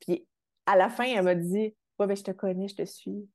Puis, 0.00 0.26
à 0.66 0.76
la 0.76 0.90
fin, 0.90 1.04
elle 1.04 1.24
m'a 1.24 1.34
dit 1.34 1.74
Ouais, 2.00 2.06
ben, 2.06 2.16
je 2.16 2.22
te 2.22 2.30
connais, 2.30 2.66
je 2.66 2.76
te 2.76 2.84
suis. 2.86 3.28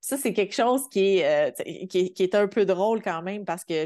Ça, 0.00 0.16
c'est 0.16 0.32
quelque 0.32 0.54
chose 0.54 0.88
qui 0.88 1.18
est, 1.18 1.50
euh, 1.50 1.86
qui, 1.88 2.10
est, 2.18 2.34
un 2.34 2.48
peu 2.48 2.64
drôle 2.64 3.02
quand 3.02 3.20
même 3.20 3.44
parce 3.44 3.66
que 3.66 3.84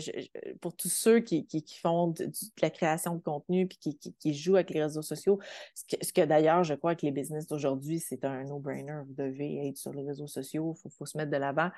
pour 0.59 0.77
tous 0.77 0.93
ceux 0.93 1.19
qui, 1.19 1.45
font 1.83 2.07
de, 2.07 2.31
la 2.61 2.71
création 2.71 3.17
de 3.17 3.21
contenu 3.21 3.67
puis 3.67 3.79
qui, 4.21 4.33
jouent 4.33 4.55
avec 4.55 4.71
les 4.71 4.81
réseaux 4.81 5.03
sociaux, 5.03 5.41
ce 5.75 6.13
que, 6.13 6.25
d'ailleurs, 6.25 6.63
je 6.63 6.75
crois 6.75 6.95
que 6.95 7.05
les 7.05 7.11
business 7.11 7.49
d'aujourd'hui, 7.49 7.99
c'est 7.99 8.25
un 8.25 8.45
no-brainer. 8.45 9.03
Vous 9.09 9.15
devez 9.15 9.67
être 9.67 9.77
sur 9.77 9.93
les 9.93 10.05
réseaux 10.05 10.29
sociaux, 10.29 10.77
il 10.85 10.91
faut, 10.93 11.05
se 11.05 11.19
mettre 11.19 11.33
de 11.33 11.37
l'avant. 11.37 11.73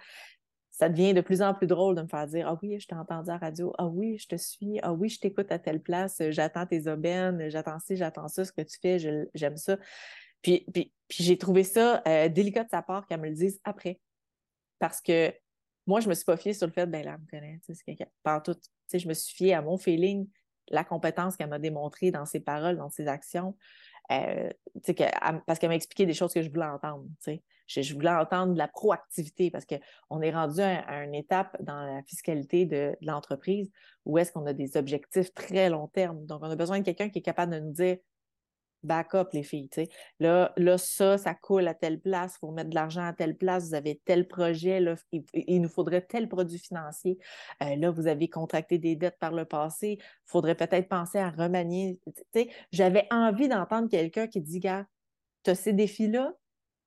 ça 0.70 0.90
devient 0.90 1.14
de 1.14 1.22
plus 1.22 1.40
en 1.40 1.54
plus 1.54 1.66
drôle 1.66 1.94
de 1.94 2.02
me 2.02 2.08
faire 2.08 2.26
dire 2.26 2.46
Ah 2.46 2.58
oui, 2.62 2.78
je 2.78 2.86
t'ai 2.86 2.94
entendu 2.94 3.30
à 3.30 3.34
la 3.34 3.38
radio, 3.38 3.72
ah 3.78 3.86
oui, 3.86 4.18
je 4.18 4.28
te 4.28 4.36
suis, 4.36 4.80
ah 4.82 4.92
oui, 4.92 5.08
je 5.08 5.18
t'écoute 5.18 5.50
à 5.50 5.58
telle 5.58 5.80
place, 5.80 6.20
j'attends 6.28 6.66
tes 6.66 6.88
aubaines, 6.88 7.48
j'attends 7.48 7.78
ci, 7.78 7.96
j'attends 7.96 8.28
ça, 8.28 8.44
ce 8.44 8.52
que 8.52 8.60
tu 8.60 8.78
fais, 8.82 8.98
j'aime 9.32 9.56
ça. 9.56 9.78
Puis, 10.44 10.66
puis, 10.70 10.92
j'ai 11.08 11.38
trouvé 11.38 11.64
ça 11.64 12.02
euh, 12.06 12.28
délicat 12.28 12.64
de 12.64 12.68
sa 12.68 12.82
part 12.82 13.06
qu'elle 13.06 13.20
me 13.20 13.28
le 13.28 13.34
dise 13.34 13.60
après. 13.64 13.98
Parce 14.78 15.00
que 15.00 15.32
moi, 15.86 16.00
je 16.00 16.08
me 16.08 16.14
suis 16.14 16.26
pas 16.26 16.36
fiée 16.36 16.52
sur 16.52 16.66
le 16.66 16.72
fait, 16.72 16.86
ben 16.86 17.02
là, 17.04 17.14
elle 17.14 17.20
me 17.20 17.26
connaît, 17.26 17.60
tu 17.64 17.74
sais, 18.86 18.98
je 18.98 19.08
me 19.08 19.14
suis 19.14 19.34
fiée 19.34 19.54
à 19.54 19.62
mon 19.62 19.78
feeling, 19.78 20.28
la 20.68 20.84
compétence 20.84 21.36
qu'elle 21.36 21.48
m'a 21.48 21.58
démontrée 21.58 22.10
dans 22.10 22.26
ses 22.26 22.40
paroles, 22.40 22.76
dans 22.76 22.90
ses 22.90 23.08
actions. 23.08 23.56
Euh, 24.12 24.50
parce 25.46 25.58
qu'elle 25.58 25.70
m'a 25.70 25.76
expliqué 25.76 26.04
des 26.04 26.12
choses 26.12 26.34
que 26.34 26.42
je 26.42 26.50
voulais 26.50 26.66
entendre. 26.66 27.06
Je, 27.66 27.80
je, 27.80 27.94
voulais 27.94 28.10
entendre 28.10 28.52
de 28.52 28.58
la 28.58 28.68
proactivité 28.68 29.50
parce 29.50 29.64
qu'on 29.64 30.20
est 30.20 30.30
rendu 30.30 30.60
à, 30.60 31.04
une 31.04 31.14
étape 31.14 31.56
dans 31.62 31.82
la 31.82 32.02
fiscalité 32.02 32.66
de 32.66 32.94
l'entreprise 33.00 33.70
où 34.04 34.18
est-ce 34.18 34.30
qu'on 34.30 34.44
a 34.44 34.52
des 34.52 34.76
objectifs 34.76 35.32
très 35.32 35.70
long 35.70 35.88
terme. 35.88 36.26
Donc, 36.26 36.42
on 36.42 36.50
a 36.50 36.56
besoin 36.56 36.80
de 36.80 36.84
quelqu'un 36.84 37.08
qui 37.08 37.20
est 37.20 37.22
capable 37.22 37.54
de 37.54 37.60
nous 37.60 37.72
dire 37.72 37.96
backup, 38.84 39.28
les 39.32 39.42
filles. 39.42 39.68
Là, 40.20 40.52
là, 40.56 40.78
ça, 40.78 41.18
ça 41.18 41.34
coule 41.34 41.66
à 41.68 41.74
telle 41.74 42.00
place, 42.00 42.34
il 42.36 42.38
faut 42.40 42.50
mettre 42.50 42.70
de 42.70 42.74
l'argent 42.74 43.04
à 43.04 43.12
telle 43.12 43.36
place, 43.36 43.68
vous 43.68 43.74
avez 43.74 44.00
tel 44.04 44.26
projet, 44.26 44.80
là, 44.80 44.94
il, 45.12 45.60
nous 45.60 45.68
faudrait 45.68 46.02
tel 46.02 46.28
produit 46.28 46.58
financier. 46.58 47.18
Euh, 47.62 47.76
là, 47.76 47.90
vous 47.90 48.06
avez 48.06 48.28
contracté 48.28 48.78
des 48.78 48.96
dettes 48.96 49.18
par 49.18 49.32
le 49.32 49.44
passé, 49.44 49.98
il 50.00 50.30
faudrait 50.30 50.54
peut-être 50.54 50.88
penser 50.88 51.18
à 51.18 51.30
remanier. 51.30 51.98
J'avais 52.72 53.06
envie 53.10 53.48
d'entendre 53.48 53.88
quelqu'un 53.88 54.26
qui 54.26 54.40
dit, 54.40 54.60
gars, 54.60 54.86
tu 55.42 55.50
as 55.50 55.54
ces 55.54 55.72
défis-là, 55.72 56.32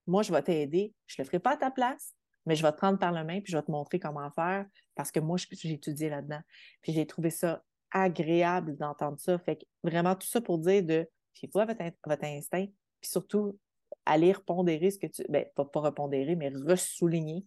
moi, 0.08 0.24
je 0.24 0.32
vais 0.32 0.42
t'aider, 0.42 0.94
je 1.06 1.16
ne 1.20 1.24
le 1.24 1.28
ferai 1.28 1.40
pas 1.40 1.54
à 1.54 1.58
ta 1.58 1.72
place, 1.72 2.14
mais 2.46 2.56
je 2.56 2.64
vais 2.64 2.72
te 2.72 2.78
prendre 2.78 2.98
par 2.98 3.12
la 3.12 3.24
main 3.24 3.42
puis 3.42 3.52
je 3.52 3.58
vais 3.58 3.64
te 3.64 3.72
montrer 3.72 4.00
comment 4.00 4.32
faire 4.32 4.66
parce 4.96 5.12
que 5.12 5.20
moi, 5.20 5.38
j'ai 5.52 5.74
étudié 5.74 6.10
là-dedans. 6.10 6.40
Puis 6.82 6.94
j'ai 6.94 7.06
trouvé 7.06 7.30
ça 7.30 7.62
agréable 7.92 8.78
d'entendre 8.78 9.20
ça. 9.20 9.38
Fait 9.38 9.58
que 9.58 9.66
vraiment, 9.84 10.16
tout 10.16 10.28
ça 10.28 10.42
pour 10.42 10.58
dire 10.58 10.84
de 10.84 11.08
puis 11.40 11.50
votre, 11.54 11.84
votre 12.06 12.24
instinct, 12.24 12.66
puis 13.00 13.10
surtout 13.10 13.58
aller 14.06 14.32
repondérer 14.32 14.92
ce 14.92 15.00
que 15.00 15.08
tu. 15.08 15.24
Ben, 15.30 15.46
pas, 15.56 15.66
pas 15.66 15.80
repondérer, 15.80 16.36
mais 16.36 16.50
ressouligner 16.50 17.46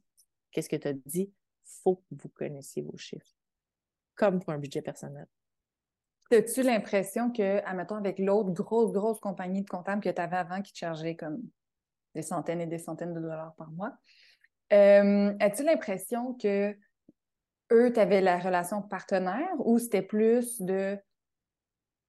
qu'est-ce 0.53 0.69
que 0.69 0.77
tu 0.77 0.89
as 0.89 0.93
dit. 0.93 1.33
Faut 1.83 1.97
que 1.97 2.03
vous 2.23 2.29
connaissiez 2.29 2.83
vos 2.83 2.97
chiffres. 2.97 3.35
Comme 4.15 4.41
pour 4.41 4.53
un 4.53 4.59
budget 4.59 4.83
personnel. 4.83 5.27
As-tu 6.33 6.63
l'impression 6.63 7.33
que, 7.33 7.59
admettons, 7.65 7.97
avec 7.97 8.19
l'autre 8.19 8.51
grosse, 8.53 8.93
grosse 8.93 9.19
compagnie 9.19 9.63
de 9.63 9.69
comptables 9.69 10.03
que 10.03 10.11
tu 10.11 10.21
avais 10.21 10.37
avant 10.37 10.63
qui 10.63 10.73
te 10.73 10.79
chargeait 10.79 11.17
comme 11.17 11.43
des 12.15 12.23
centaines 12.23 12.61
et 12.61 12.67
des 12.67 12.79
centaines 12.79 13.15
de 13.15 13.21
dollars 13.21 13.55
par 13.57 13.71
mois, 13.71 13.97
euh, 14.73 15.35
as-tu 15.41 15.65
l'impression 15.65 16.35
que 16.35 16.77
eux, 17.73 17.93
tu 17.93 18.01
avais 18.01 18.21
la 18.21 18.39
relation 18.39 18.83
partenaire 18.83 19.51
ou 19.59 19.79
c'était 19.79 20.03
plus 20.03 20.61
de 20.61 20.99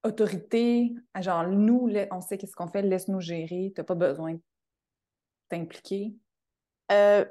autorité, 0.04 0.94
genre 1.20 1.48
nous, 1.48 1.90
on 2.12 2.22
sait 2.22 2.38
qu'est-ce 2.38 2.56
qu'on 2.56 2.68
fait, 2.68 2.82
laisse-nous 2.82 3.22
gérer, 3.22 3.72
tu 3.76 3.82
n'as 3.82 3.86
pas 3.86 3.96
besoin 3.96 4.34
de 4.34 4.42
t'impliquer? 5.50 6.16
Euh, 6.92 7.26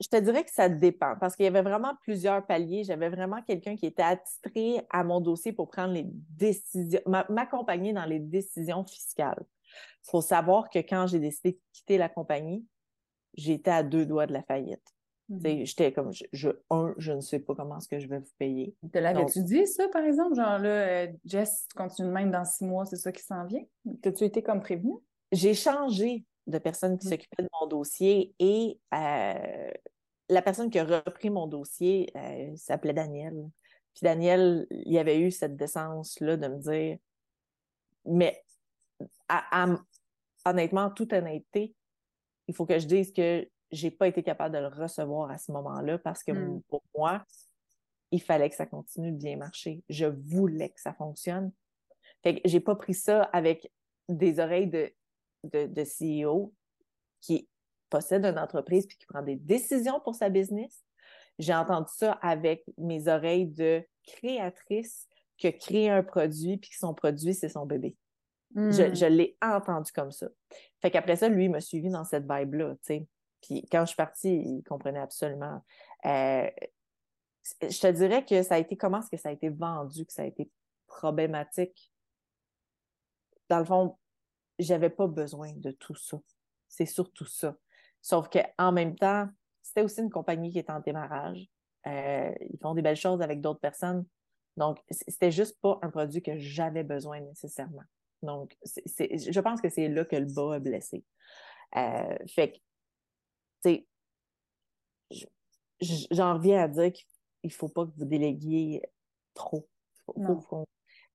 je 0.00 0.08
te 0.08 0.16
dirais 0.16 0.44
que 0.44 0.52
ça 0.52 0.68
dépend 0.68 1.16
parce 1.18 1.34
qu'il 1.34 1.44
y 1.44 1.48
avait 1.48 1.62
vraiment 1.62 1.94
plusieurs 2.02 2.46
paliers. 2.46 2.84
J'avais 2.84 3.08
vraiment 3.08 3.42
quelqu'un 3.42 3.74
qui 3.74 3.86
était 3.86 4.02
attitré 4.02 4.86
à 4.90 5.02
mon 5.02 5.20
dossier 5.20 5.52
pour 5.52 5.68
prendre 5.68 5.92
les 5.92 6.06
décisions, 6.06 7.00
m'accompagner 7.28 7.92
dans 7.92 8.04
les 8.04 8.20
décisions 8.20 8.84
fiscales. 8.84 9.44
Il 10.04 10.10
faut 10.10 10.20
savoir 10.20 10.70
que 10.70 10.78
quand 10.78 11.06
j'ai 11.08 11.18
décidé 11.18 11.52
de 11.52 11.58
quitter 11.72 11.98
la 11.98 12.08
compagnie, 12.08 12.64
j'étais 13.34 13.70
à 13.70 13.82
deux 13.82 14.06
doigts 14.06 14.26
de 14.26 14.32
la 14.32 14.42
faillite. 14.42 14.86
Mhm. 15.28 15.66
J'étais 15.66 15.92
comme, 15.92 16.10
je, 16.32 16.48
un, 16.70 16.94
je 16.96 17.12
ne 17.12 17.20
sais 17.20 17.38
pas 17.38 17.54
comment 17.54 17.78
est-ce 17.78 17.88
que 17.88 17.98
je 17.98 18.08
vais 18.08 18.18
vous 18.18 18.32
payer. 18.38 18.74
Te 18.92 18.98
l'avais-tu 18.98 19.42
dit, 19.42 19.66
ça, 19.66 19.88
par 19.88 20.02
exemple? 20.04 20.34
Genre 20.34 20.58
là, 20.58 20.68
euh, 20.68 21.06
Jess, 21.24 21.66
tu 21.70 21.76
continues 21.76 22.08
de 22.08 22.14
même 22.14 22.30
dans 22.30 22.44
six 22.44 22.64
mois, 22.64 22.86
c'est 22.86 22.96
ça 22.96 23.12
qui 23.12 23.22
s'en 23.22 23.44
vient? 23.44 23.64
T'as-tu 24.02 24.24
été 24.24 24.42
comme 24.42 24.60
prévenu? 24.60 24.94
J'ai 25.32 25.54
changé 25.54 26.24
de 26.46 26.58
personne 26.58 26.98
qui 26.98 27.06
mhm. 27.06 27.12
s'occupait 27.12 27.42
de 27.42 27.48
mon 27.60 27.66
dossier 27.66 28.34
et 28.38 28.78
euh, 28.94 29.70
la 30.30 30.42
personne 30.42 30.70
qui 30.70 30.78
a 30.78 30.84
repris 30.84 31.28
mon 31.28 31.46
dossier 31.46 32.10
euh, 32.16 32.56
s'appelait 32.56 32.94
Daniel. 32.94 33.34
Puis 33.94 34.04
Daniel, 34.04 34.66
il 34.70 34.92
y 34.92 34.98
avait 34.98 35.20
eu 35.20 35.30
cette 35.30 35.56
décence-là 35.56 36.36
de 36.36 36.48
me 36.48 36.58
dire, 36.58 36.98
mais 38.06 38.42
honnêtement, 40.46 40.82
en 40.82 40.90
toute 40.90 41.12
honnêteté, 41.12 41.74
il 42.46 42.54
faut 42.54 42.64
que 42.64 42.78
je 42.78 42.86
dise 42.86 43.12
que 43.12 43.46
j'ai 43.70 43.90
pas 43.90 44.08
été 44.08 44.22
capable 44.22 44.54
de 44.54 44.60
le 44.60 44.68
recevoir 44.68 45.30
à 45.30 45.38
ce 45.38 45.52
moment-là 45.52 45.98
parce 45.98 46.22
que 46.22 46.32
hmm. 46.32 46.62
pour 46.68 46.82
moi, 46.96 47.24
il 48.10 48.22
fallait 48.22 48.48
que 48.48 48.56
ça 48.56 48.66
continue 48.66 49.12
de 49.12 49.18
bien 49.18 49.36
marcher. 49.36 49.82
Je 49.88 50.06
voulais 50.06 50.70
que 50.70 50.80
ça 50.80 50.94
fonctionne. 50.94 51.52
Fait 52.22 52.40
que 52.40 52.48
j'ai 52.48 52.60
pas 52.60 52.74
pris 52.74 52.94
ça 52.94 53.24
avec 53.24 53.70
des 54.08 54.40
oreilles 54.40 54.68
de, 54.68 54.90
de, 55.44 55.66
de 55.66 55.84
CEO 55.84 56.54
qui 57.20 57.48
possède 57.90 58.24
une 58.24 58.38
entreprise 58.38 58.86
puis 58.86 58.96
qui 58.96 59.06
prend 59.06 59.22
des 59.22 59.36
décisions 59.36 60.00
pour 60.00 60.14
sa 60.14 60.30
business. 60.30 60.82
J'ai 61.38 61.54
entendu 61.54 61.90
ça 61.94 62.12
avec 62.22 62.64
mes 62.78 63.08
oreilles 63.08 63.46
de 63.46 63.86
créatrice 64.02 65.06
qui 65.36 65.46
a 65.46 65.52
créé 65.52 65.88
un 65.90 66.02
produit 66.02 66.56
puis 66.56 66.70
que 66.70 66.76
son 66.76 66.94
produit, 66.94 67.34
c'est 67.34 67.48
son 67.48 67.66
bébé. 67.66 67.96
Je, 68.54 68.60
hmm. 68.60 68.94
je 68.94 69.06
l'ai 69.06 69.36
entendu 69.42 69.92
comme 69.92 70.10
ça. 70.10 70.26
Fait 70.80 70.90
qu'après 70.90 71.16
ça, 71.16 71.28
lui, 71.28 71.44
il 71.44 71.50
m'a 71.50 71.60
suivi 71.60 71.90
dans 71.90 72.04
cette 72.04 72.24
vibe-là, 72.24 72.74
tu 72.76 72.78
sais. 72.82 73.06
Puis 73.42 73.66
quand 73.70 73.80
je 73.82 73.86
suis 73.86 73.96
partie, 73.96 74.36
il 74.36 74.62
comprenait 74.64 75.00
absolument. 75.00 75.62
Euh, 76.04 76.50
je 77.62 77.80
te 77.80 77.90
dirais 77.90 78.24
que 78.24 78.42
ça 78.42 78.56
a 78.56 78.58
été 78.58 78.76
comment 78.76 79.00
est-ce 79.00 79.10
que 79.10 79.16
ça 79.16 79.30
a 79.30 79.32
été 79.32 79.48
vendu, 79.48 80.04
que 80.04 80.12
ça 80.12 80.22
a 80.22 80.26
été 80.26 80.50
problématique? 80.86 81.92
Dans 83.48 83.58
le 83.58 83.64
fond, 83.64 83.98
j'avais 84.58 84.90
pas 84.90 85.06
besoin 85.06 85.52
de 85.54 85.70
tout 85.70 85.94
ça. 85.94 86.18
C'est 86.68 86.86
surtout 86.86 87.24
ça. 87.24 87.56
Sauf 88.02 88.28
qu'en 88.28 88.72
même 88.72 88.96
temps, 88.96 89.28
c'était 89.62 89.82
aussi 89.82 90.00
une 90.00 90.10
compagnie 90.10 90.50
qui 90.50 90.58
est 90.58 90.70
en 90.70 90.80
démarrage. 90.80 91.46
Euh, 91.86 92.32
ils 92.50 92.58
font 92.58 92.74
des 92.74 92.82
belles 92.82 92.96
choses 92.96 93.22
avec 93.22 93.40
d'autres 93.40 93.60
personnes. 93.60 94.04
Donc, 94.56 94.82
c'était 94.90 95.30
juste 95.30 95.60
pas 95.60 95.78
un 95.82 95.90
produit 95.90 96.20
que 96.20 96.36
j'avais 96.36 96.82
besoin 96.82 97.20
nécessairement. 97.20 97.84
Donc, 98.22 98.56
je 98.64 99.40
pense 99.40 99.60
que 99.60 99.68
c'est 99.68 99.88
là 99.88 100.04
que 100.04 100.16
le 100.16 100.26
bas 100.26 100.54
a 100.54 100.58
blessé. 100.58 101.04
Euh, 101.76 102.18
fait 102.26 102.52
que 102.52 102.58
j'en 105.80 106.34
reviens 106.34 106.62
à 106.62 106.68
dire 106.68 106.92
qu'il 106.92 107.06
ne 107.44 107.50
faut 107.50 107.68
pas 107.68 107.86
que 107.86 107.92
vous 107.96 108.04
déléguiez 108.04 108.82
trop. 109.34 109.68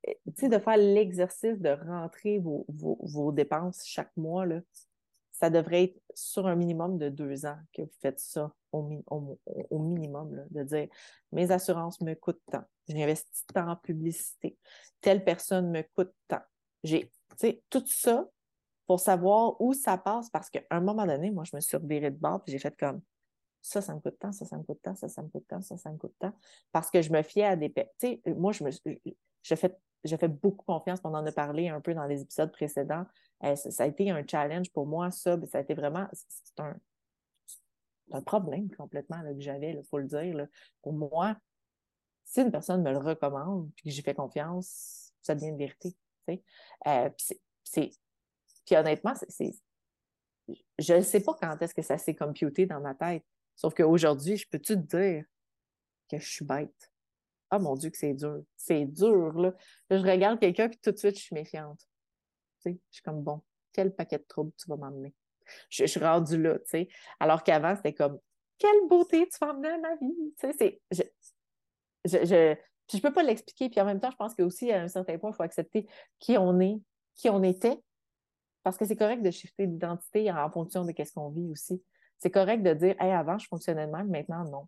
Eh, 0.06 0.18
de 0.26 0.60
faire 0.60 0.78
l'exercice 0.78 1.60
de 1.60 1.70
rentrer 1.70 2.40
vos, 2.40 3.32
dépenses 3.32 3.84
chaque 3.86 4.16
mois, 4.18 4.46
là, 4.46 4.60
ça 5.32 5.50
devrait 5.50 5.86
être 5.86 6.02
sur 6.14 6.46
un 6.46 6.56
minimum 6.56 6.98
de 6.98 7.10
deux 7.10 7.46
ans 7.46 7.58
que 7.74 7.82
vous 7.82 7.92
faites 8.02 8.20
ça 8.20 8.54
au, 8.72 9.80
minimum, 9.80 10.46
de 10.50 10.64
dire 10.64 10.88
mes 11.32 11.52
assurances 11.52 12.02
me 12.02 12.14
coûtent 12.16 12.42
tant, 12.52 12.64
j'investis 12.88 13.46
tant 13.54 13.70
en 13.70 13.76
publicité, 13.76 14.58
telle 15.02 15.24
personne 15.24 15.70
me 15.70 15.84
coûte 15.96 16.14
tant. 16.28 16.42
J'ai, 16.84 17.12
tout 17.70 17.84
ça 17.86 18.28
pour 18.94 19.00
savoir 19.00 19.60
où 19.60 19.74
ça 19.74 19.98
passe 19.98 20.30
parce 20.30 20.52
qu'à 20.52 20.62
un 20.70 20.80
moment 20.80 21.08
donné, 21.08 21.32
moi, 21.32 21.46
je 21.46 21.56
me 21.56 21.62
suis 21.62 21.76
revirée 21.76 22.12
de 22.12 22.16
bord 22.16 22.44
et 22.46 22.52
j'ai 22.52 22.60
fait 22.60 22.78
comme 22.78 23.02
ça, 23.60 23.82
ça 23.82 23.96
me 23.96 24.00
coûte 24.00 24.20
tant, 24.20 24.32
ça, 24.32 24.46
ça 24.46 24.56
me 24.56 24.62
coûte 24.62 24.82
tant, 24.84 24.94
ça, 24.94 25.10
ça 25.10 25.24
me 25.24 25.30
coûte 25.30 25.48
tant, 25.48 25.62
ça, 25.64 25.78
ça 25.78 25.92
me 25.92 25.98
coûte 25.98 26.14
tant. 26.20 26.32
Parce 26.72 26.92
que 26.92 27.02
je 27.02 27.12
me 27.12 27.24
fiais 27.24 27.46
à 27.46 27.56
des. 27.56 27.74
Tu 27.98 28.22
moi, 28.36 28.52
je 28.52 28.64
me 28.64 28.70
je 28.70 29.56
fais, 29.56 29.76
je 30.04 30.16
fais 30.16 30.28
beaucoup 30.28 30.64
confiance, 30.64 31.00
on 31.04 31.16
en 31.16 31.26
a 31.26 31.32
parlé 31.32 31.70
un 31.70 31.82
peu 31.82 31.96
dans 31.96 32.06
les 32.06 32.22
épisodes 32.22 32.52
précédents. 32.52 33.04
Euh, 33.44 33.56
ça, 33.56 33.84
a 33.84 33.88
été 33.88 34.12
un 34.12 34.24
challenge 34.28 34.72
pour 34.72 34.86
moi, 34.86 35.10
ça. 35.10 35.40
Ça 35.48 35.58
a 35.58 35.62
été 35.62 35.74
vraiment. 35.74 36.08
C'est 36.14 36.60
un, 36.60 36.76
un, 38.12 38.22
problème 38.22 38.70
complètement 38.76 39.24
que 39.24 39.40
j'avais, 39.40 39.72
il 39.72 39.84
faut 39.90 39.98
le 39.98 40.06
dire. 40.06 40.46
Pour 40.84 40.94
moi, 40.94 41.36
si 42.26 42.42
une 42.42 42.52
personne 42.52 42.84
me 42.84 42.92
le 42.92 43.00
recommande 43.00 43.72
et 43.80 43.90
que 43.90 43.90
j'y 43.90 44.04
fais 44.04 44.14
confiance, 44.14 45.14
ça 45.24 45.34
devient 45.34 45.48
une 45.48 45.58
vérité. 45.58 45.96
Euh, 46.86 47.10
puis 48.66 48.76
honnêtement, 48.76 49.14
c'est, 49.28 49.54
je 50.80 50.94
ne 50.94 51.02
sais 51.02 51.22
pas 51.22 51.34
quand 51.40 51.62
est-ce 51.62 51.74
que 51.74 51.82
ça 51.82 51.98
s'est 51.98 52.16
computé 52.16 52.66
dans 52.66 52.80
ma 52.80 52.96
tête. 52.96 53.24
Sauf 53.56 53.74
qu'aujourd'hui, 53.74 54.38
je 54.38 54.48
peux-tu 54.50 54.76
te 54.76 54.98
dire 54.98 55.26
que 56.10 56.20
je 56.20 56.30
suis 56.30 56.46
bête? 56.46 56.92
Ah 57.50 57.60
mon 57.60 57.76
Dieu, 57.76 57.90
que 57.90 57.98
c'est 57.98 58.14
dur. 58.14 58.44
C'est 58.56 58.86
dur, 58.86 59.34
là. 59.40 59.54
je 59.90 59.98
regarde 59.98 60.40
quelqu'un, 60.40 60.70
puis 60.70 60.80
tout 60.82 60.92
de 60.92 60.98
suite, 60.98 61.18
je 61.18 61.24
suis 61.24 61.36
méfiante. 61.36 61.80
Tu 62.62 62.72
sais, 62.72 62.80
je 62.90 62.96
suis 62.96 63.04
comme, 63.04 63.22
bon, 63.22 63.42
quel 63.72 63.94
paquet 63.94 64.18
de 64.18 64.26
troubles 64.28 64.52
tu 64.58 64.68
vas 64.70 64.78
m'emmener? 64.78 65.14
Je, 65.70 65.86
suis 65.86 66.00
rendue 66.00 66.42
là, 66.42 66.58
tu 66.60 66.70
sais. 66.70 66.88
Alors 67.20 67.44
qu'avant, 67.44 67.76
c'était 67.76 67.94
comme, 67.94 68.20
quelle 68.58 68.88
beauté 68.88 69.28
tu 69.28 69.38
vas 69.40 69.52
emmener 69.52 69.70
à 69.70 69.78
ma 69.78 69.96
vie? 69.98 70.34
Tu 70.40 70.48
sais, 70.48 70.54
c'est... 70.58 70.82
Je, 70.92 71.04
je, 72.06 72.26
je, 72.26 72.56
je 72.92 73.02
peux 73.02 73.14
pas 73.14 73.24
l'expliquer. 73.24 73.70
Puis 73.70 73.80
en 73.82 73.86
même 73.86 74.00
temps, 74.00 74.12
je 74.12 74.16
pense 74.16 74.34
qu'aussi, 74.36 74.72
à 74.72 74.82
un 74.82 74.88
certain 74.88 75.18
point, 75.18 75.32
il 75.32 75.36
faut 75.36 75.44
accepter 75.44 75.88
qui 76.20 76.38
on 76.38 76.60
est, 76.60 76.80
qui 77.16 77.30
on 77.30 77.44
était, 77.44 77.78
parce 78.64 78.78
que 78.78 78.86
c'est 78.86 78.96
correct 78.96 79.22
de 79.22 79.32
shifter 79.32 79.66
l'identité 79.66 80.32
en 80.32 80.50
fonction 80.50 80.86
de 80.86 80.94
ce 80.98 81.14
qu'on 81.14 81.30
vit 81.30 81.50
aussi. 81.52 81.84
C'est 82.18 82.32
correct 82.32 82.64
de 82.64 82.74
dire, 82.74 82.96
hey, 83.00 83.12
avant, 83.12 83.38
je 83.38 83.48
fonctionnais 83.48 83.86
de 83.86 83.92
même, 83.92 84.08
maintenant, 84.08 84.46
non. 84.46 84.68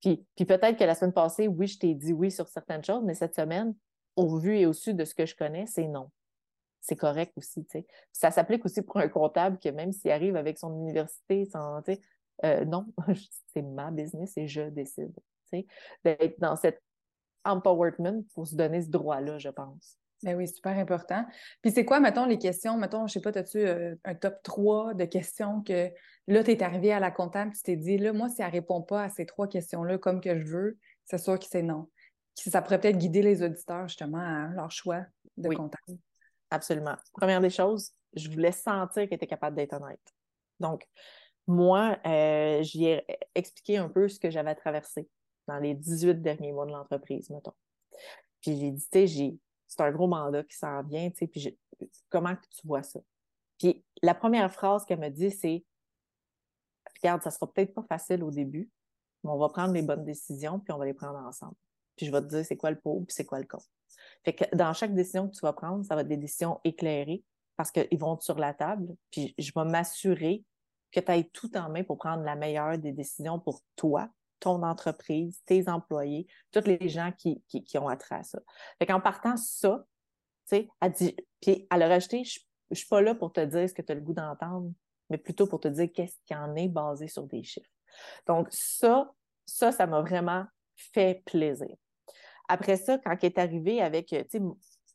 Puis, 0.00 0.26
puis 0.34 0.44
peut-être 0.44 0.76
que 0.76 0.84
la 0.84 0.94
semaine 0.94 1.12
passée, 1.12 1.48
oui, 1.48 1.66
je 1.66 1.78
t'ai 1.78 1.94
dit 1.94 2.12
oui 2.12 2.30
sur 2.30 2.48
certaines 2.48 2.84
choses, 2.84 3.02
mais 3.04 3.14
cette 3.14 3.34
semaine, 3.34 3.74
au 4.16 4.38
vu 4.38 4.58
et 4.58 4.66
au 4.66 4.72
su 4.72 4.92
de 4.94 5.04
ce 5.04 5.14
que 5.14 5.26
je 5.26 5.36
connais, 5.36 5.66
c'est 5.66 5.86
non. 5.86 6.10
C'est 6.80 6.96
correct 6.96 7.32
aussi, 7.36 7.64
tu 7.64 7.78
sais. 7.78 7.86
Ça 8.12 8.30
s'applique 8.30 8.64
aussi 8.64 8.82
pour 8.82 8.98
un 8.98 9.08
comptable 9.08 9.58
que 9.58 9.70
même 9.70 9.92
s'il 9.92 10.10
arrive 10.10 10.36
avec 10.36 10.58
son 10.58 10.74
université, 10.74 11.46
son, 11.46 11.82
euh, 12.44 12.64
non, 12.64 12.86
c'est 13.54 13.62
ma 13.62 13.90
business 13.90 14.36
et 14.36 14.46
je 14.46 14.68
décide, 14.68 15.14
tu 15.14 15.58
sais. 15.58 15.66
D'être 16.04 16.38
dans 16.40 16.56
cet 16.56 16.82
empowerment 17.44 18.24
pour 18.34 18.46
se 18.46 18.56
donner 18.56 18.82
ce 18.82 18.90
droit-là, 18.90 19.38
je 19.38 19.48
pense. 19.48 19.98
Ben 20.24 20.36
oui, 20.36 20.48
super 20.48 20.76
important. 20.78 21.26
Puis 21.60 21.70
c'est 21.70 21.84
quoi, 21.84 22.00
mettons, 22.00 22.24
les 22.24 22.38
questions? 22.38 22.78
Mettons, 22.78 23.06
je 23.06 23.12
sais 23.12 23.20
pas, 23.20 23.30
as-tu 23.38 23.58
euh, 23.58 23.94
un 24.04 24.14
top 24.14 24.42
3 24.42 24.94
de 24.94 25.04
questions 25.04 25.60
que 25.62 25.90
là, 26.26 26.42
tu 26.42 26.50
es 26.50 26.62
arrivé 26.62 26.92
à 26.92 26.98
la 26.98 27.10
comptable, 27.10 27.52
tu 27.52 27.62
t'es 27.62 27.76
dit, 27.76 27.98
là, 27.98 28.14
moi, 28.14 28.30
si 28.30 28.40
elle 28.40 28.50
répond 28.50 28.80
pas 28.80 29.02
à 29.02 29.08
ces 29.10 29.26
trois 29.26 29.46
questions-là 29.46 29.98
comme 29.98 30.22
que 30.22 30.38
je 30.40 30.46
veux, 30.46 30.78
c'est 31.04 31.18
sûr 31.18 31.38
que 31.38 31.44
c'est 31.44 31.62
non. 31.62 31.90
Ça 32.36 32.62
pourrait 32.62 32.80
peut-être 32.80 32.96
guider 32.96 33.20
les 33.20 33.42
auditeurs, 33.42 33.86
justement, 33.86 34.18
à 34.18 34.48
leur 34.54 34.70
choix 34.70 35.04
de 35.36 35.50
comptable. 35.50 35.98
Absolument. 36.50 36.96
Première 37.12 37.42
des 37.42 37.50
choses, 37.50 37.90
je 38.14 38.30
voulais 38.30 38.52
sentir 38.52 39.02
qu'elle 39.02 39.16
était 39.16 39.26
capable 39.26 39.56
d'être 39.56 39.74
honnête. 39.74 40.00
Donc, 40.58 40.88
moi, 41.46 41.98
euh, 42.06 42.62
j'y 42.62 42.86
ai 42.86 43.04
expliqué 43.34 43.76
un 43.76 43.90
peu 43.90 44.08
ce 44.08 44.18
que 44.18 44.30
j'avais 44.30 44.54
traversé 44.54 45.06
dans 45.46 45.58
les 45.58 45.74
18 45.74 46.22
derniers 46.22 46.52
mois 46.52 46.64
de 46.64 46.72
l'entreprise, 46.72 47.28
mettons. 47.28 47.52
Puis 48.40 48.58
j'ai 48.58 48.70
dit, 48.70 48.88
tu 48.90 49.06
sais, 49.06 49.38
c'est 49.66 49.80
un 49.80 49.90
gros 49.90 50.06
mandat 50.06 50.44
qui 50.44 50.56
s'en 50.56 50.82
vient, 50.82 51.10
tu 51.10 51.18
sais, 51.18 51.26
puis 51.26 51.58
comment 52.08 52.34
tu 52.34 52.66
vois 52.66 52.82
ça? 52.82 53.00
Puis 53.58 53.84
la 54.02 54.14
première 54.14 54.52
phrase 54.52 54.84
qu'elle 54.84 55.00
me 55.00 55.08
dit, 55.08 55.30
c'est 55.30 55.64
Regarde, 57.02 57.22
ça 57.22 57.30
sera 57.30 57.50
peut-être 57.50 57.74
pas 57.74 57.82
facile 57.82 58.22
au 58.22 58.30
début, 58.30 58.70
mais 59.22 59.30
on 59.30 59.38
va 59.38 59.48
prendre 59.48 59.72
les 59.74 59.82
bonnes 59.82 60.04
décisions, 60.04 60.58
puis 60.58 60.72
on 60.72 60.78
va 60.78 60.86
les 60.86 60.94
prendre 60.94 61.18
ensemble. 61.18 61.54
Puis 61.96 62.06
je 62.06 62.12
vais 62.12 62.20
te 62.20 62.26
dire 62.26 62.44
c'est 62.44 62.56
quoi 62.56 62.70
le 62.70 62.80
pour, 62.80 63.04
puis 63.04 63.14
c'est 63.14 63.24
quoi 63.24 63.38
le 63.38 63.46
contre. 63.46 63.68
Fait 64.24 64.34
que 64.34 64.56
dans 64.56 64.72
chaque 64.72 64.94
décision 64.94 65.28
que 65.28 65.34
tu 65.34 65.40
vas 65.40 65.52
prendre, 65.52 65.84
ça 65.84 65.94
va 65.94 66.00
être 66.00 66.08
des 66.08 66.16
décisions 66.16 66.60
éclairées 66.64 67.22
parce 67.56 67.70
qu'ils 67.70 67.98
vont 67.98 68.18
sur 68.20 68.38
la 68.38 68.52
table, 68.52 68.96
puis 69.10 69.34
je 69.38 69.52
vais 69.54 69.64
m'assurer 69.64 70.44
que 70.90 71.00
tu 71.00 71.10
ailles 71.10 71.28
tout 71.30 71.54
en 71.56 71.68
main 71.68 71.84
pour 71.84 71.98
prendre 71.98 72.22
la 72.22 72.36
meilleure 72.36 72.78
des 72.78 72.92
décisions 72.92 73.38
pour 73.38 73.60
toi, 73.76 74.08
ton 74.40 74.62
entreprise, 74.62 75.42
tes 75.46 75.68
employés, 75.68 76.26
tous 76.52 76.66
les 76.66 76.88
gens 76.88 77.12
qui, 77.16 77.42
qui, 77.48 77.78
ont 77.78 77.88
attrait 77.88 78.16
à 78.16 78.22
ça. 78.22 78.40
Fait 78.78 78.86
qu'en 78.86 79.00
partant 79.00 79.36
ça, 79.36 79.84
tu 80.48 80.56
sais, 80.56 80.68
elle 80.80 80.92
dit, 80.92 81.16
puis 81.40 81.66
elle 81.70 81.82
a 81.82 81.88
rajouté, 81.88 82.24
je, 82.24 82.40
ne 82.70 82.76
suis 82.76 82.88
pas 82.88 83.00
là 83.00 83.14
pour 83.14 83.32
te 83.32 83.40
dire 83.40 83.68
ce 83.68 83.74
que 83.74 83.82
tu 83.82 83.92
as 83.92 83.94
le 83.94 84.00
goût 84.00 84.12
d'entendre, 84.12 84.70
mais 85.10 85.18
plutôt 85.18 85.46
pour 85.46 85.60
te 85.60 85.68
dire 85.68 85.88
qu'est-ce 85.92 86.18
qui 86.26 86.34
en 86.34 86.54
est 86.56 86.68
basé 86.68 87.08
sur 87.08 87.24
des 87.24 87.42
chiffres. 87.42 87.70
Donc 88.26 88.48
ça, 88.50 89.12
ça, 89.46 89.72
ça 89.72 89.86
m'a 89.86 90.00
vraiment 90.00 90.44
fait 90.76 91.22
plaisir. 91.24 91.74
Après 92.48 92.76
ça, 92.76 92.98
quand 92.98 93.16
elle 93.22 93.26
est 93.26 93.38
arrivée 93.38 93.80
avec, 93.80 94.08
tu 94.08 94.24
sais, 94.28 94.40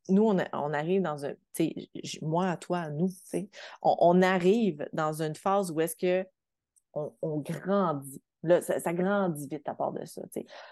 nous, 0.09 0.35
on, 0.53 0.73
arrive 0.73 1.01
dans 1.01 1.25
un, 1.25 1.33
tu 1.53 1.71
sais, 2.03 2.19
moi, 2.21 2.57
toi, 2.57 2.79
à 2.79 2.89
nous, 2.89 3.09
tu 3.09 3.15
sais, 3.23 3.49
on, 3.81 4.21
arrive 4.21 4.87
dans 4.93 5.21
une 5.21 5.35
phase 5.35 5.71
où 5.71 5.79
est-ce 5.81 5.95
que 5.95 6.27
on 6.93 7.37
grandit. 7.39 8.21
Là, 8.43 8.61
ça, 8.61 8.93
grandit 8.93 9.47
vite 9.47 9.67
à 9.67 9.75
part 9.75 9.91
de 9.91 10.05
ça. 10.05 10.21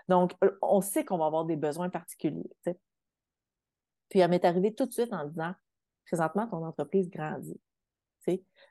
Donc, 0.07 0.33
on 0.61 0.79
sait 0.81 1.03
qu'on 1.03 1.17
va 1.17 1.25
avoir 1.25 1.45
des 1.45 1.57
besoins 1.57 1.89
particuliers. 1.89 2.49
Puis, 4.09 4.19
elle 4.19 4.29
m'est 4.29 4.45
arrivée 4.45 4.73
tout 4.73 4.85
de 4.85 4.93
suite 4.93 5.11
en 5.11 5.25
disant 5.25 5.53
présentement, 6.05 6.47
ton 6.47 6.65
entreprise 6.65 7.09
grandit. 7.09 7.59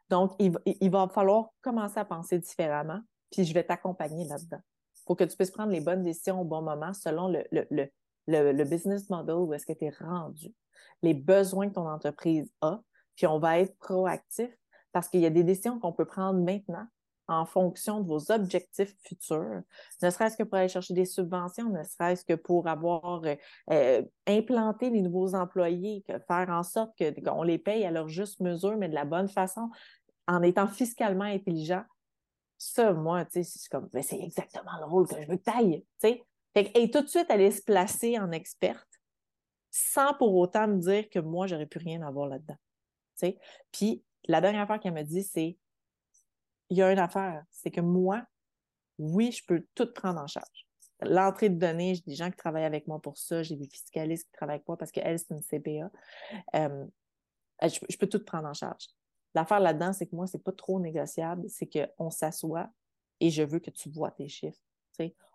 Donc, 0.09 0.33
il, 0.38 0.91
va 0.91 1.09
falloir 1.09 1.50
commencer 1.62 1.99
à 1.99 2.05
penser 2.05 2.38
différemment, 2.38 3.00
puis 3.31 3.45
je 3.45 3.55
vais 3.55 3.65
t'accompagner 3.65 4.26
là-dedans 4.26 4.61
pour 5.07 5.17
que 5.17 5.25
tu 5.25 5.37
puisses 5.37 5.50
prendre 5.50 5.73
les 5.73 5.81
bonnes 5.81 6.03
décisions 6.03 6.41
au 6.41 6.45
bon 6.45 6.62
moment 6.62 6.93
selon 6.93 7.29
le, 7.29 7.45
le, 7.53 7.88
le 8.26 8.65
business 8.65 9.09
model 9.09 9.37
où 9.37 9.55
est-ce 9.55 9.67
que 9.67 9.73
tu 9.73 9.85
es 9.87 9.90
rendu, 10.01 10.53
les 11.03 11.14
besoins 11.14 11.68
que 11.68 11.75
ton 11.75 11.88
entreprise 11.88 12.53
a, 12.61 12.81
puis 13.14 13.27
on 13.27 13.38
va 13.38 13.61
être 13.61 13.77
proactif 13.79 14.51
parce 14.92 15.09
qu'il 15.09 15.20
y 15.20 15.27
a 15.27 15.31
des 15.31 15.44
décisions 15.44 15.79
qu'on 15.79 15.92
peut 15.92 16.05
prendre 16.05 16.40
maintenant 16.40 16.87
en 17.29 17.45
fonction 17.45 18.01
de 18.01 18.07
vos 18.07 18.31
objectifs 18.31 18.95
futurs, 19.03 19.62
ne 20.03 20.11
serait-ce 20.11 20.37
que 20.37 20.43
pour 20.43 20.59
aller 20.59 20.69
chercher 20.69 20.95
des 20.95 21.05
subventions, 21.05 21.69
ne 21.71 21.83
serait-ce 21.83 22.25
que 22.25 22.35
pour 22.35 22.69
avoir 22.69 23.25
euh, 23.25 23.35
euh, 23.71 24.03
implanté 24.27 24.91
les 24.91 25.03
nouveaux 25.03 25.35
employés, 25.35 26.05
faire 26.29 26.49
en 26.51 26.62
sorte 26.62 26.93
qu'on 27.25 27.43
les 27.43 27.59
paye 27.59 27.85
à 27.85 27.91
leur 27.91 28.09
juste 28.09 28.41
mesure, 28.41 28.77
mais 28.77 28.89
de 28.89 28.95
la 28.95 29.05
bonne 29.05 29.29
façon, 29.29 29.71
en 30.29 30.43
étant 30.43 30.69
fiscalement 30.69 31.25
intelligent. 31.25 31.83
Ça, 32.59 32.93
moi, 32.93 33.25
sais, 33.31 33.43
c'est 33.43 33.69
comme, 33.69 33.89
c'est 34.03 34.21
exactement 34.21 34.79
le 34.81 34.87
rôle 34.87 35.07
que 35.07 35.21
je 35.21 35.29
veux 35.29 35.37
que 35.37 35.51
tu 36.01 36.12
tu 36.12 36.21
et 36.75 36.91
tout 36.91 37.03
de 37.03 37.07
suite, 37.07 37.31
aller 37.31 37.51
se 37.51 37.62
placer 37.62 38.19
en 38.19 38.33
experte 38.33 38.89
sans 39.71 40.15
pour 40.15 40.35
autant 40.37 40.67
me 40.69 40.79
dire 40.79 41.09
que 41.11 41.19
moi, 41.19 41.47
j'aurais 41.47 41.67
plus 41.67 41.81
rien 41.81 42.01
à 42.03 42.11
voir 42.11 42.29
là-dedans. 42.29 42.57
Puis, 43.73 44.03
la 44.27 44.41
dernière 44.41 44.67
fois 44.67 44.79
qu'elle 44.79 44.95
me 44.95 45.03
dit, 45.03 45.23
c'est 45.23 45.59
il 46.70 46.76
y 46.76 46.83
a 46.83 46.92
une 46.92 46.98
affaire, 46.98 47.44
c'est 47.50 47.70
que 47.70 47.81
moi, 47.81 48.24
oui, 48.98 49.33
je 49.33 49.44
peux 49.44 49.64
tout 49.74 49.92
prendre 49.92 50.20
en 50.20 50.26
charge. 50.26 50.66
L'entrée 51.02 51.50
de 51.50 51.59
données, 51.59 51.94
j'ai 51.94 52.02
des 52.07 52.14
gens 52.14 52.31
qui 52.31 52.37
travaillent 52.37 52.64
avec 52.64 52.87
moi 52.87 53.00
pour 53.00 53.18
ça, 53.18 53.42
j'ai 53.42 53.57
des 53.57 53.68
fiscalistes 53.68 54.26
qui 54.26 54.33
travaillent 54.33 54.57
avec 54.57 54.68
moi 54.68 54.79
parce 54.79 54.90
qu'elle, 54.90 55.18
c'est 55.18 55.31
une 55.31 55.42
CPA. 55.42 55.90
Euh, 56.55 56.87
je, 57.62 57.96
peux 57.98 58.07
tout 58.07 58.24
prendre 58.24 58.48
en 58.48 58.55
charge. 58.55 58.87
L'affaire 59.35 59.61
là-dedans, 59.61 59.92
c'est 59.92 60.07
que 60.07 60.16
moi, 60.16 60.26
c'est 60.26 60.42
pas 60.42 60.52
trop 60.52 60.81
négociable, 60.81 61.48
c'est 61.48 61.68
qu'on 61.68 62.11
s'assoit 62.11 62.70
et 63.20 63.31
je 63.31 63.42
veux 63.42 63.59
que 63.59 63.70
tu 63.70 63.90
vois 63.90 64.11
tes 64.11 64.29
chiffres. 64.29 64.61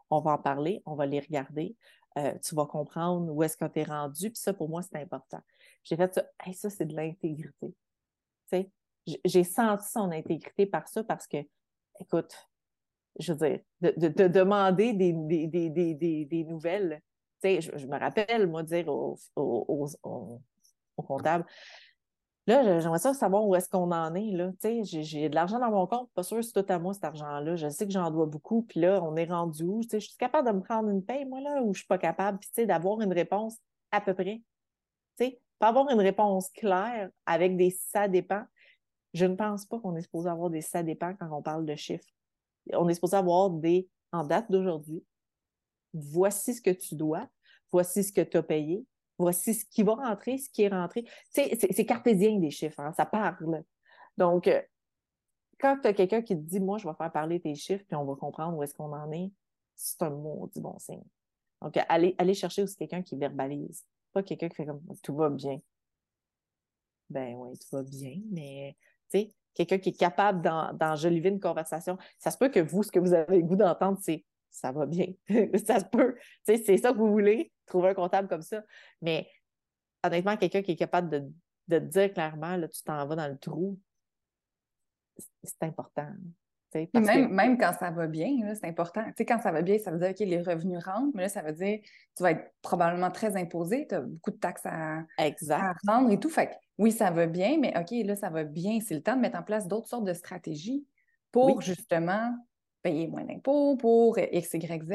On 0.10 0.20
va 0.20 0.32
en 0.32 0.38
parler, 0.40 0.82
on 0.86 0.96
va 0.96 1.06
les 1.06 1.20
regarder, 1.20 1.76
euh, 2.18 2.38
tu 2.40 2.56
vas 2.56 2.66
comprendre 2.66 3.32
où 3.32 3.44
est-ce 3.44 3.56
que 3.56 3.66
tu 3.66 3.80
es 3.80 3.84
rendu, 3.84 4.32
puis 4.32 4.40
ça, 4.42 4.54
pour 4.54 4.68
moi, 4.68 4.82
c'est 4.82 4.98
important. 4.98 5.40
J'ai 5.84 5.96
fait 5.96 6.14
ça, 6.14 6.26
ça, 6.54 6.70
c'est 6.70 6.86
de 6.86 6.96
l'intégrité 6.96 7.74
j'ai 9.26 9.44
senti 9.44 9.90
son 9.90 10.12
intégrité 10.12 10.66
par 10.66 10.88
ça 10.88 11.04
parce 11.04 11.28
que, 11.28 11.38
écoute, 12.00 12.50
je 13.20 13.34
veux 13.34 13.50
dire, 13.50 13.60
de, 13.82 14.08
de, 14.08 14.28
demander 14.28 14.94
des, 14.94 15.14
des, 15.14 15.48
des, 15.48 16.26
des 16.26 16.44
nouvelles. 16.44 17.02
Tu 17.44 17.62
sais, 17.62 17.62
je, 17.62 17.88
me 17.88 18.00
rappelle, 18.00 18.48
moi, 18.48 18.64
dire 18.64 18.88
au, 18.88 19.18
au, 19.36 19.88
au, 20.04 21.02
comptable, 21.02 21.46
là, 22.46 22.80
j'aimerais 22.80 23.00
ça 23.00 23.14
savoir 23.14 23.46
où 23.46 23.56
est-ce 23.56 23.68
qu'on 23.68 23.92
en 23.92 24.14
est, 24.14 24.32
là. 24.32 24.52
Tu 24.62 24.84
sais, 24.86 25.04
j'ai 25.04 25.30
de 25.30 25.36
l'argent 25.36 25.60
dans 25.60 25.72
mon 25.72 25.88
compte, 25.88 26.10
pas 26.14 26.24
sûr 26.24 26.44
c'est 26.44 26.54
tout 26.54 26.72
à 26.72 26.80
moi, 26.80 26.94
cet 26.94 27.04
argent-là. 27.04 27.56
Je 27.56 27.70
sais 27.70 27.86
que 27.86 27.92
j'en 27.92 28.12
dois 28.12 28.28
beaucoup, 28.28 28.62
puis 28.62 28.80
là, 28.80 29.02
on 29.04 29.16
est 29.16 29.26
rendu 29.26 29.64
où? 29.64 29.82
Tu 29.82 29.90
sais, 29.90 30.00
je 30.00 30.10
suis 30.10 30.18
capable 30.18 30.48
de 30.48 30.54
me 30.54 30.62
prendre 30.62 30.90
une 30.90 31.04
paye, 31.04 31.26
moi, 31.26 31.42
là, 31.42 31.62
ou 31.64 31.74
je 31.74 31.80
suis 31.80 31.88
pas 31.88 31.98
capable, 31.98 32.40
puis 32.40 32.50
tu 32.50 32.62
sais, 32.62 32.66
d'avoir 32.66 33.02
une 33.02 33.14
réponse 33.14 33.58
à 33.92 34.00
peu 34.00 34.14
près. 34.14 34.42
Tu 35.18 35.26
sais, 35.26 35.40
pas 35.60 35.70
avoir 35.70 35.90
une 35.90 36.02
réponse 36.02 36.50
claire 36.50 37.10
avec 37.26 37.56
des 37.56 37.70
ça 37.70 38.08
dépend. 38.08 38.44
Je 39.14 39.26
ne 39.26 39.36
pense 39.36 39.66
pas 39.66 39.80
qu'on 39.80 39.96
est 39.96 40.02
supposé 40.02 40.30
avoir 40.30 40.50
des 40.50 40.62
ça 40.62 40.84
dépend 40.84 41.14
quand 41.16 41.30
on 41.32 41.42
parle 41.42 41.66
de 41.66 41.76
chiffres. 41.76 42.08
On 42.74 42.88
est 42.88 42.94
supposé 42.94 43.18
avoir 43.18 43.50
des 43.50 43.90
en 44.12 44.26
date 44.26 44.50
d'aujourd'hui. 44.52 45.04
Voici 45.94 46.54
ce 46.54 46.62
que 46.62 46.70
tu 46.70 46.96
dois, 46.96 47.28
voici 47.72 48.04
ce 48.04 48.14
que 48.14 48.22
tu 48.22 48.38
as 48.38 48.44
payé, 48.44 48.86
voici 49.18 49.54
ce 49.54 49.66
qui 49.66 49.84
va 49.84 49.96
rentrer, 49.96 50.38
ce 50.38 50.50
qui 50.50 50.64
est 50.64 50.70
rentré. 50.70 51.06
c'est 51.30 51.86
cartésien 51.86 52.38
des 52.40 52.52
chiffres, 52.52 52.80
hein, 52.80 52.94
ça 52.94 53.06
parle. 53.06 53.64
Donc, 54.18 54.48
euh, 54.48 54.62
quand 55.60 55.80
tu 55.82 55.88
as 55.88 55.94
quelqu'un 55.94 56.22
qui 56.22 56.36
te 56.36 56.42
dit, 56.42 56.60
moi, 56.60 56.78
je 56.78 56.88
vais 56.88 56.94
faire 56.96 57.12
parler 57.12 57.40
tes 57.40 57.56
chiffres, 57.56 57.84
puis 57.88 57.96
on 57.96 58.06
va 58.06 58.16
comprendre 58.16 58.58
où 58.58 58.64
est-ce 58.64 58.74
qu'on 58.74 58.94
en 58.94 59.12
est, 59.12 59.32
c'est 59.76 60.02
un 60.02 60.10
maudit 60.10 60.60
bon 60.60 60.78
signe. 60.80 61.04
Donc, 61.62 61.78
allez, 61.90 62.16
allez 62.18 62.34
chercher 62.34 62.64
aussi 62.64 62.76
quelqu'un 62.76 63.04
qui 63.04 63.16
verbalise, 63.16 63.86
pas 64.14 64.24
quelqu'un 64.24 64.50
qui 64.50 64.56
fait 64.56 64.66
comme 64.66 64.82
tout 65.04 65.16
va 65.16 65.30
bien. 65.30 65.60
Ben 67.10 67.36
oui, 67.36 67.58
tout 67.58 67.76
va 67.76 67.84
bien, 67.84 68.22
mais 68.32 68.76
quelqu'un 69.54 69.78
qui 69.78 69.90
est 69.90 69.98
capable 69.98 70.42
d'enjoliver 70.78 71.30
une 71.30 71.40
conversation. 71.40 71.98
Ça 72.18 72.32
se 72.32 72.38
peut 72.38 72.50
que 72.50 72.60
vous, 72.60 72.84
ce 72.84 72.92
que 72.92 73.00
vous 73.00 73.14
avez 73.14 73.38
le 73.38 73.44
goût 73.44 73.56
d'entendre, 73.56 73.98
c'est 74.02 74.26
ça 74.50 74.72
va 74.72 74.86
bien. 74.86 75.08
ça 75.66 75.80
se 75.80 75.86
peut. 75.86 76.16
C'est 76.44 76.78
ça 76.78 76.92
que 76.92 76.98
vous 76.98 77.12
voulez, 77.12 77.52
trouver 77.66 77.90
un 77.90 77.94
comptable 77.94 78.28
comme 78.28 78.42
ça. 78.42 78.64
Mais 79.02 79.28
honnêtement, 80.04 80.38
quelqu'un 80.38 80.62
qui 80.62 80.72
est 80.72 80.78
capable 80.78 81.10
de, 81.10 81.32
de 81.68 81.80
te 81.80 81.86
dire 81.86 82.14
clairement, 82.14 82.58
là, 82.58 82.68
tu 82.68 82.84
t'en 82.84 83.06
vas 83.06 83.16
dans 83.16 83.28
le 83.28 83.38
trou, 83.38 83.80
c'est 85.44 85.64
important. 85.64 86.08
Même, 86.94 87.34
même, 87.34 87.58
quand 87.58 87.74
ça 87.74 87.92
va 87.92 88.08
bien, 88.08 88.30
c'est 88.56 88.66
important. 88.66 89.04
quand 89.20 89.40
ça 89.40 89.52
va 89.52 89.62
bien, 89.62 89.78
ça 89.78 89.92
veut 89.92 90.00
dire 90.00 90.16
que 90.16 90.24
les 90.24 90.42
revenus 90.42 90.82
rentrent, 90.84 91.12
mais 91.14 91.24
là, 91.24 91.30
ça 91.30 91.42
veut 91.42 91.52
dire 91.52 91.80
que 91.80 91.86
tu 92.16 92.24
vas 92.24 92.32
être 92.32 92.54
probablement 92.62 93.12
très 93.12 93.36
imposé, 93.36 93.88
tu 93.88 93.96
as 93.96 94.02
beaucoup 94.02 94.32
de 94.32 94.38
taxes 94.38 94.66
à, 94.66 95.00
à, 95.18 95.74
rendre 95.86 96.12
et 96.12 96.20
tout. 96.20 96.30
Fait 96.30 96.58
oui, 96.82 96.92
ça 96.92 97.12
va 97.12 97.28
bien, 97.28 97.60
mais 97.60 97.78
OK, 97.78 97.92
là, 98.08 98.16
ça 98.16 98.32
va 98.32 98.44
bien. 98.44 98.80
C'est 98.80 98.96
le 98.96 99.04
temps 99.04 99.16
de 99.16 99.22
mettre 99.22 99.38
en 99.38 99.44
place 99.44 99.68
d'autres 99.68 99.88
sortes 99.88 100.04
de 100.04 100.16
stratégies 100.16 100.84
pour 101.32 101.62
justement 101.62 102.34
payer 102.82 103.08
moins 103.08 103.24
d'impôts, 103.24 103.78
pour 103.78 104.18
X, 104.18 104.56
Y, 104.56 104.84
Z. 104.84 104.94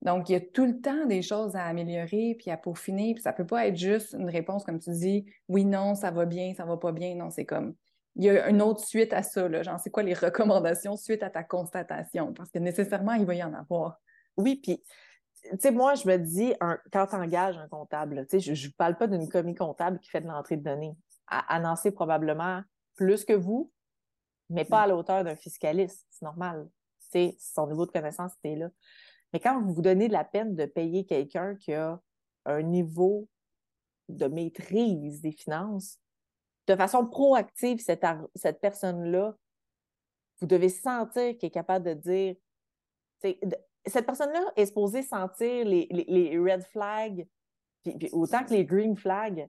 Donc, 0.00 0.30
il 0.30 0.32
y 0.32 0.36
a 0.36 0.40
tout 0.40 0.64
le 0.64 0.80
temps 0.80 1.04
des 1.04 1.20
choses 1.20 1.54
à 1.54 1.64
améliorer 1.66 2.36
puis 2.38 2.50
à 2.50 2.56
peaufiner. 2.56 3.12
Puis 3.12 3.22
ça 3.22 3.32
ne 3.32 3.36
peut 3.36 3.44
pas 3.44 3.66
être 3.66 3.76
juste 3.76 4.16
une 4.18 4.30
réponse, 4.30 4.64
comme 4.64 4.78
tu 4.78 4.88
dis, 4.92 5.26
oui, 5.46 5.66
non, 5.66 5.94
ça 5.94 6.10
va 6.10 6.24
bien, 6.24 6.54
ça 6.54 6.64
va 6.64 6.78
pas 6.78 6.92
bien. 6.92 7.14
Non, 7.14 7.28
c'est 7.28 7.44
comme 7.44 7.74
il 8.14 8.24
y 8.24 8.30
a 8.30 8.48
une 8.48 8.62
autre 8.62 8.82
suite 8.82 9.12
à 9.12 9.22
ça, 9.22 9.46
là, 9.46 9.62
genre 9.62 9.78
c'est 9.78 9.90
quoi 9.90 10.02
les 10.02 10.14
recommandations 10.14 10.96
suite 10.96 11.22
à 11.22 11.28
ta 11.28 11.44
constatation? 11.44 12.32
Parce 12.32 12.50
que 12.50 12.58
nécessairement, 12.58 13.12
il 13.12 13.26
va 13.26 13.34
y 13.34 13.42
en 13.42 13.52
avoir. 13.52 14.00
Oui, 14.38 14.58
puis 14.62 14.82
tu 15.42 15.50
sais, 15.58 15.70
moi, 15.70 15.94
je 15.94 16.08
me 16.08 16.16
dis, 16.16 16.54
quand 16.90 17.06
tu 17.06 17.14
engages 17.14 17.58
un 17.58 17.68
comptable, 17.68 18.26
tu 18.26 18.40
sais, 18.40 18.54
je 18.54 18.66
ne 18.68 18.72
parle 18.72 18.96
pas 18.96 19.06
d'une 19.06 19.28
commis 19.28 19.54
comptable 19.54 20.00
qui 20.00 20.08
fait 20.08 20.22
de 20.22 20.26
l'entrée 20.26 20.56
de 20.56 20.64
données. 20.64 20.96
À, 21.28 21.54
annoncer 21.54 21.90
probablement 21.90 22.62
plus 22.94 23.24
que 23.24 23.32
vous, 23.32 23.72
mais 24.48 24.64
pas 24.64 24.82
à 24.82 24.86
la 24.86 24.96
hauteur 24.96 25.24
d'un 25.24 25.36
fiscaliste. 25.36 26.06
C'est 26.10 26.24
normal. 26.24 26.68
Sais, 26.98 27.36
son 27.38 27.66
niveau 27.66 27.86
de 27.86 27.90
connaissance 27.90 28.32
était 28.42 28.56
là. 28.56 28.70
Mais 29.32 29.40
quand 29.40 29.60
vous 29.60 29.74
vous 29.74 29.82
donnez 29.82 30.08
de 30.08 30.12
la 30.12 30.24
peine 30.24 30.54
de 30.54 30.66
payer 30.66 31.04
quelqu'un 31.04 31.56
qui 31.56 31.72
a 31.74 32.00
un 32.44 32.62
niveau 32.62 33.28
de 34.08 34.26
maîtrise 34.26 35.20
des 35.20 35.32
finances, 35.32 35.98
de 36.66 36.76
façon 36.76 37.06
proactive, 37.06 37.80
cette, 37.80 38.04
cette 38.34 38.60
personne-là, 38.60 39.36
vous 40.40 40.46
devez 40.46 40.68
sentir 40.68 41.36
qu'il 41.38 41.46
est 41.48 41.50
capable 41.50 41.84
de 41.86 41.94
dire, 41.94 42.36
cette 43.86 44.06
personne-là 44.06 44.52
est 44.56 44.66
supposée 44.66 45.02
sentir 45.02 45.64
les, 45.64 45.86
les, 45.90 46.38
red 46.38 46.62
flags, 46.64 47.26
puis, 47.82 48.08
autant 48.12 48.44
que 48.44 48.52
les 48.52 48.64
green 48.64 48.96
flags, 48.96 49.48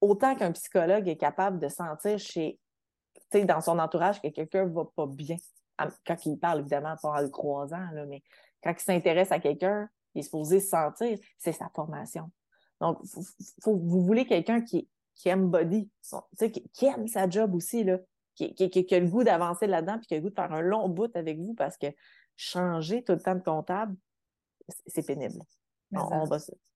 autant 0.00 0.34
qu'un 0.34 0.52
psychologue 0.52 1.08
est 1.08 1.16
capable 1.16 1.58
de 1.58 1.68
sentir 1.68 2.18
chez, 2.18 2.58
dans 3.32 3.60
son 3.60 3.78
entourage 3.78 4.20
que 4.20 4.28
quelqu'un 4.28 4.66
va 4.66 4.84
pas 4.84 5.06
bien. 5.06 5.36
Quand 6.06 6.26
il 6.26 6.38
parle, 6.38 6.60
évidemment, 6.60 6.96
pas 7.00 7.10
en 7.10 7.20
le 7.20 7.28
croisant, 7.28 7.90
là, 7.92 8.06
mais 8.06 8.22
quand 8.62 8.72
il 8.72 8.82
s'intéresse 8.82 9.30
à 9.32 9.38
quelqu'un, 9.38 9.88
il 10.14 10.20
est 10.20 10.22
supposé 10.22 10.60
sentir, 10.60 11.18
c'est 11.38 11.52
sa 11.52 11.68
formation. 11.74 12.30
Donc, 12.80 12.98
faut, 13.62 13.76
vous 13.76 14.02
voulez 14.02 14.26
quelqu'un 14.26 14.62
qui, 14.62 14.88
qui 15.14 15.28
aime 15.28 15.48
body, 15.48 15.90
qui, 16.38 16.68
qui, 16.72 16.86
aime 16.86 17.06
sa 17.08 17.28
job 17.28 17.54
aussi, 17.54 17.84
là, 17.84 17.98
qui, 18.34 18.54
qui, 18.54 18.70
qui 18.70 18.94
a 18.94 19.00
le 19.00 19.08
goût 19.08 19.24
d'avancer 19.24 19.66
là-dedans, 19.66 19.98
puis 19.98 20.06
qui 20.06 20.14
a 20.14 20.16
le 20.18 20.22
goût 20.22 20.30
de 20.30 20.34
faire 20.34 20.52
un 20.52 20.60
long 20.60 20.88
bout 20.88 21.14
avec 21.16 21.38
vous 21.38 21.54
parce 21.54 21.76
que 21.76 21.86
changer 22.36 23.02
tout 23.02 23.12
le 23.12 23.20
temps 23.20 23.34
de 23.34 23.42
comptable, 23.42 23.96
c'est 24.86 25.06
pénible. 25.06 25.42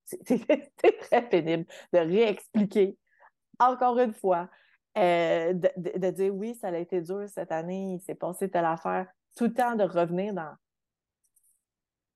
c'est 0.06 0.98
très 1.00 1.28
pénible 1.28 1.66
de 1.92 1.98
réexpliquer 1.98 2.96
encore 3.58 3.98
une 3.98 4.12
fois, 4.12 4.48
euh, 4.98 5.52
de, 5.54 6.10
dire 6.10 6.34
oui, 6.34 6.54
ça 6.54 6.68
a 6.68 6.76
été 6.76 7.00
dur 7.00 7.28
cette 7.28 7.52
année, 7.52 7.94
il 7.94 8.00
s'est 8.00 8.14
passé 8.14 8.50
telle 8.50 8.64
affaire, 8.64 9.06
tout 9.36 9.44
le 9.44 9.52
temps 9.52 9.76
de 9.76 9.84
revenir 9.84 10.34
dans. 10.34 10.54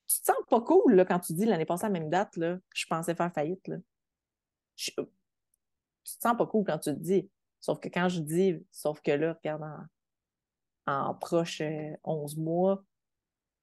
Tu 0.09 0.21
te 0.21 0.27
sens 0.27 0.37
pas 0.49 0.61
cool 0.61 0.95
là, 0.95 1.05
quand 1.05 1.21
tu 1.21 1.33
dis 1.33 1.45
l'année 1.45 1.65
passée 1.65 1.87
à 1.87 1.89
la 1.89 1.99
même 1.99 2.11
date, 2.11 2.37
là, 2.37 2.59
je 2.75 2.87
pensais 2.87 3.15
faire 3.15 3.33
faillite. 3.33 3.67
Là. 3.69 3.77
Tu 4.77 4.93
te 4.93 5.03
sens 6.03 6.37
pas 6.37 6.47
cool 6.47 6.65
quand 6.65 6.79
tu 6.79 6.91
te 6.91 6.99
dis. 6.99 7.31
Sauf 7.61 7.81
que 7.81 7.89
quand 7.89 8.09
je 8.09 8.21
dis, 8.21 8.67
sauf 8.71 9.01
que 9.01 9.13
là, 9.13 9.33
regarde, 9.33 9.65
en, 10.87 11.15
proche 11.15 11.63
11 12.05 12.37
euh, 12.37 12.41
mois, 12.43 12.85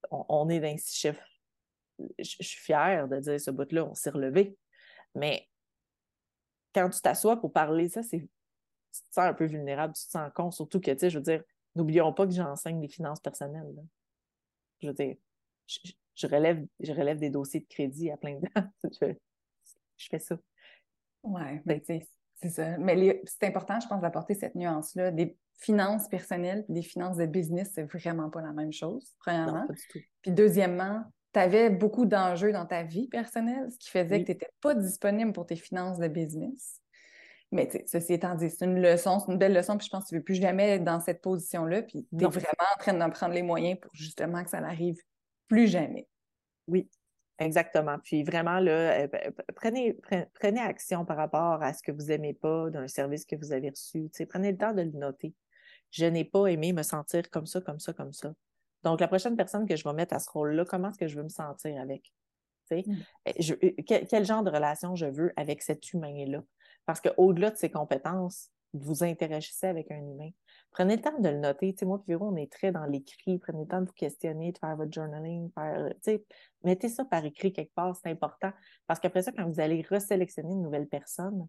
on, 0.09 0.49
est 0.49 0.59
dans 0.59 0.75
six 0.77 0.95
chiffres. 0.95 1.27
Je, 2.17 2.23
suis 2.23 2.59
fière 2.59 3.07
de 3.07 3.19
dire 3.19 3.39
ce 3.39 3.51
bout-là, 3.51 3.85
on 3.85 3.93
s'est 3.93 4.09
relevé. 4.09 4.57
Mais 5.13 5.47
quand 6.73 6.89
tu 6.89 7.01
t'assois 7.01 7.39
pour 7.39 7.51
parler, 7.51 7.89
ça, 7.89 8.03
c'est. 8.03 8.19
Tu 8.19 9.01
te 9.03 9.13
sens 9.13 9.25
un 9.25 9.33
peu 9.33 9.45
vulnérable, 9.45 9.93
tu 9.93 10.05
te 10.05 10.11
sens 10.11 10.29
con, 10.35 10.51
surtout 10.51 10.81
que, 10.81 10.91
tu 10.91 10.99
sais, 10.99 11.09
je 11.09 11.17
veux 11.17 11.23
dire, 11.23 11.43
n'oublions 11.75 12.11
pas 12.11 12.25
que 12.25 12.33
j'enseigne 12.33 12.81
les 12.81 12.89
finances 12.89 13.21
personnelles. 13.21 13.73
Je 14.81 14.87
veux 14.87 14.93
dire, 14.93 15.15
je, 15.65 16.27
relève, 16.27 16.65
je 16.81 16.91
relève 16.91 17.17
des 17.17 17.29
dossiers 17.29 17.61
de 17.61 17.67
crédit 17.67 18.11
à 18.11 18.17
plein 18.17 18.37
de 18.37 18.47
je, 18.83 19.13
je 19.95 20.07
fais 20.09 20.19
ça. 20.19 20.37
Oui, 21.23 21.41
mais 21.65 21.81
c'est 21.85 22.49
ça. 22.49 22.77
Mais 22.79 23.21
c'est 23.25 23.47
important, 23.47 23.79
je 23.79 23.87
pense, 23.87 24.01
d'apporter 24.01 24.33
cette 24.33 24.55
nuance-là. 24.55 25.11
Des 25.11 25.37
finances 25.61 26.07
personnelles 26.09 26.65
des 26.69 26.81
finances 26.81 27.17
de 27.17 27.25
business, 27.25 27.71
c'est 27.73 27.83
vraiment 27.83 28.29
pas 28.29 28.41
la 28.41 28.51
même 28.51 28.73
chose, 28.73 29.15
premièrement. 29.19 29.67
Puis 30.21 30.31
deuxièmement, 30.31 31.03
tu 31.33 31.39
avais 31.39 31.69
beaucoup 31.69 32.05
d'enjeux 32.05 32.51
dans 32.51 32.65
ta 32.65 32.83
vie 32.83 33.07
personnelle, 33.07 33.69
ce 33.71 33.77
qui 33.77 33.89
faisait 33.89 34.21
que 34.21 34.25
tu 34.25 34.31
n'étais 34.31 34.49
pas 34.61 34.75
disponible 34.75 35.33
pour 35.33 35.45
tes 35.45 35.55
finances 35.55 35.99
de 35.99 36.07
business. 36.07 36.81
Mais 37.51 37.69
ceci 37.85 38.13
étant 38.13 38.35
dit, 38.35 38.49
c'est 38.49 38.65
une 38.65 38.81
leçon, 38.81 39.19
c'est 39.19 39.31
une 39.31 39.37
belle 39.37 39.53
leçon, 39.53 39.77
puis 39.77 39.85
je 39.85 39.91
pense 39.91 40.05
que 40.05 40.09
tu 40.09 40.15
ne 40.15 40.19
veux 40.19 40.23
plus 40.23 40.35
jamais 40.35 40.69
être 40.69 40.83
dans 40.85 41.01
cette 41.01 41.21
position-là, 41.21 41.81
puis 41.81 42.07
tu 42.17 42.23
es 42.23 42.27
vraiment 42.27 42.69
en 42.75 42.79
train 42.79 42.93
d'en 42.93 43.09
prendre 43.09 43.33
les 43.33 43.41
moyens 43.41 43.77
pour 43.79 43.93
justement 43.93 44.43
que 44.43 44.49
ça 44.49 44.61
n'arrive 44.61 44.97
plus 45.47 45.67
jamais. 45.67 46.07
Oui, 46.67 46.89
exactement. 47.39 47.97
Puis 48.03 48.23
vraiment, 48.23 48.59
là, 48.59 49.01
euh, 49.01 49.07
prenez, 49.53 49.97
prenez 50.33 50.61
action 50.61 51.03
par 51.03 51.17
rapport 51.17 51.61
à 51.61 51.73
ce 51.73 51.83
que 51.83 51.91
vous 51.91 52.05
n'aimez 52.05 52.33
pas 52.33 52.69
d'un 52.69 52.87
service 52.87 53.25
que 53.25 53.35
vous 53.35 53.51
avez 53.51 53.69
reçu. 53.69 54.09
prenez 54.29 54.53
le 54.53 54.57
temps 54.57 54.73
de 54.73 54.83
le 54.83 54.91
noter. 54.91 55.33
Je 55.91 56.05
n'ai 56.05 56.23
pas 56.23 56.47
aimé 56.47 56.71
me 56.71 56.83
sentir 56.83 57.29
comme 57.29 57.47
ça, 57.47 57.59
comme 57.59 57.79
ça, 57.79 57.91
comme 57.91 58.13
ça. 58.13 58.33
Donc, 58.83 58.99
la 58.99 59.07
prochaine 59.07 59.35
personne 59.35 59.67
que 59.67 59.75
je 59.75 59.83
vais 59.83 59.93
mettre 59.93 60.15
à 60.15 60.19
ce 60.19 60.29
rôle-là, 60.29 60.65
comment 60.65 60.89
est-ce 60.89 60.97
que 60.97 61.07
je 61.07 61.17
veux 61.17 61.23
me 61.23 61.29
sentir 61.29 61.79
avec? 61.79 62.11
Mm. 62.71 63.03
Je, 63.39 63.53
euh, 63.53 63.71
quel, 63.85 64.25
genre 64.25 64.43
de 64.43 64.49
relation 64.49 64.95
je 64.95 65.05
veux 65.05 65.33
avec 65.35 65.61
cet 65.61 65.91
humain-là? 65.93 66.43
Parce 66.85 67.01
qu'au-delà 67.01 67.51
de 67.51 67.57
ses 67.57 67.69
compétences, 67.69 68.49
vous 68.73 69.03
interagissez 69.03 69.67
avec 69.67 69.91
un 69.91 69.99
humain. 69.99 70.29
Prenez 70.71 70.95
le 70.95 71.01
temps 71.01 71.19
de 71.19 71.27
le 71.27 71.37
noter. 71.37 71.75
moi 71.83 72.01
et 72.07 72.11
Véro, 72.11 72.29
on 72.29 72.37
est 72.37 72.51
très 72.51 72.71
dans 72.71 72.85
l'écrit. 72.85 73.37
Prenez 73.39 73.61
le 73.63 73.67
temps 73.67 73.81
de 73.81 73.87
vous 73.87 73.93
questionner, 73.93 74.53
de 74.53 74.57
faire 74.57 74.77
votre 74.77 74.91
journaling. 74.91 75.51
Faire, 75.53 75.93
mettez 76.63 76.87
ça 76.87 77.03
par 77.03 77.25
écrit 77.25 77.51
quelque 77.51 77.73
part, 77.73 77.95
c'est 77.95 78.09
important. 78.09 78.51
Parce 78.87 78.99
qu'après 78.99 79.23
ça, 79.23 79.33
quand 79.33 79.47
vous 79.47 79.59
allez 79.59 79.85
resélectionner 79.89 80.53
une 80.53 80.61
nouvelle 80.61 80.87
personne, 80.87 81.47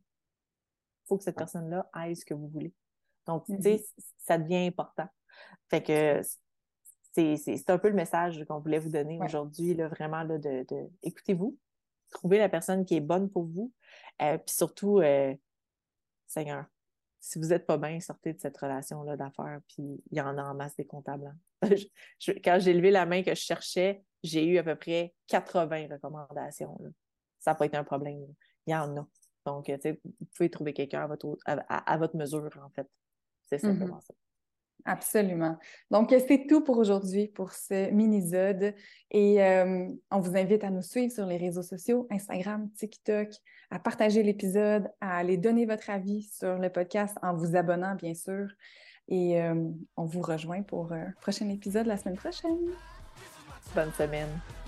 il 1.05 1.07
faut 1.07 1.19
que 1.19 1.25
cette 1.25 1.37
personne-là 1.37 1.89
aille 1.93 2.17
ce 2.17 2.25
que 2.25 2.35
vous 2.35 2.49
voulez. 2.49 2.73
Donc, 3.27 3.49
mm-hmm. 3.49 3.85
ça 4.19 4.39
devient 4.39 4.67
important. 4.67 5.07
Fait 5.71 5.83
que 5.83 6.21
c'est 7.15 7.71
un 7.71 7.79
peu 7.79 7.89
le 7.89 7.95
message 7.95 8.45
qu'on 8.47 8.59
voulait 8.59 8.79
vous 8.79 8.91
donner 8.91 9.19
aujourd'hui, 9.23 9.75
vraiment, 9.75 10.23
là, 10.23 10.39
de, 10.39 10.65
écoutez-vous, 11.03 11.57
trouvez 12.11 12.39
la 12.39 12.49
personne 12.49 12.85
qui 12.85 12.97
est 12.97 13.01
bonne 13.01 13.31
pour 13.31 13.45
vous, 13.45 13.73
euh, 14.23 14.39
puis 14.39 14.55
surtout, 14.55 15.01
euh, 15.01 15.35
Seigneur, 16.27 16.65
si 17.21 17.39
vous 17.39 17.49
n'êtes 17.49 17.67
pas 17.67 17.79
bien, 17.79 18.01
sortez 18.01 18.33
de 18.33 18.41
cette 18.41 18.57
relation-là 18.57 19.17
d'affaires, 19.17 19.61
puis 19.69 20.03
il 20.11 20.19
y 20.19 20.21
en 20.21 20.37
a 20.39 20.43
en 20.43 20.55
masse 20.55 20.75
des 20.77 20.87
comptables. 20.87 21.33
Hein. 21.63 21.69
quand 22.45 22.59
j'ai 22.59 22.75
levé 22.75 22.91
la 22.91 23.07
main 23.07 23.23
que 23.23 23.35
je 23.35 23.41
cherchais, 23.41 24.03
j'ai 24.23 24.45
eu 24.45 24.59
à 24.59 24.65
peu 24.65 24.75
près 24.75 25.15
80 25.29 25.89
recommandations. 25.91 26.77
Ça 27.39 27.53
n'a 27.53 27.55
pas 27.55 27.67
été 27.67 27.77
un 27.77 27.85
problème. 27.85 28.27
Il 28.67 28.73
y 28.73 28.75
en 28.75 28.97
a. 28.97 29.07
Donc, 29.47 29.71
vous 29.71 30.27
pouvez 30.37 30.51
trouver 30.51 30.73
quelqu'un 30.73 31.03
à 31.03 31.07
votre, 31.07 31.37
à, 31.47 31.99
votre 31.99 32.17
mesure, 32.17 32.51
en 32.65 32.71
fait. 32.71 32.89
C'est 33.43 33.57
mm-hmm. 33.57 33.61
simplement 33.61 34.01
ça. 34.01 34.15
Absolument. 34.85 35.57
Donc, 35.91 36.15
c'est 36.27 36.47
tout 36.49 36.63
pour 36.63 36.79
aujourd'hui, 36.79 37.29
pour 37.29 37.53
ce 37.53 37.91
mini-zode. 37.91 38.75
Et 39.11 39.43
euh, 39.43 39.89
on 40.11 40.21
vous 40.21 40.37
invite 40.37 40.65
à 40.65 40.71
nous 40.71 40.83
suivre 40.83 41.13
sur 41.13 41.27
les 41.27 41.37
réseaux 41.37 41.63
sociaux, 41.63 42.07
Instagram, 42.11 42.69
TikTok, 42.77 43.29
à 43.71 43.79
partager 43.79 44.23
l'épisode, 44.23 44.89
à 45.01 45.19
aller 45.19 45.37
donner 45.37 45.67
votre 45.67 45.89
avis 45.91 46.23
sur 46.23 46.59
le 46.59 46.71
podcast 46.71 47.17
en 47.23 47.35
vous 47.35 47.55
abonnant, 47.57 47.95
bien 47.95 48.15
sûr. 48.15 48.49
Et 49.09 49.41
euh, 49.41 49.69
on 49.97 50.05
vous 50.05 50.23
rejoint 50.23 50.63
pour 50.63 50.93
un 50.93 51.13
prochain 51.21 51.49
épisode 51.49 51.87
la 51.87 51.97
semaine 51.97 52.17
prochaine. 52.17 52.59
Bonne 53.75 53.93
semaine. 53.93 54.62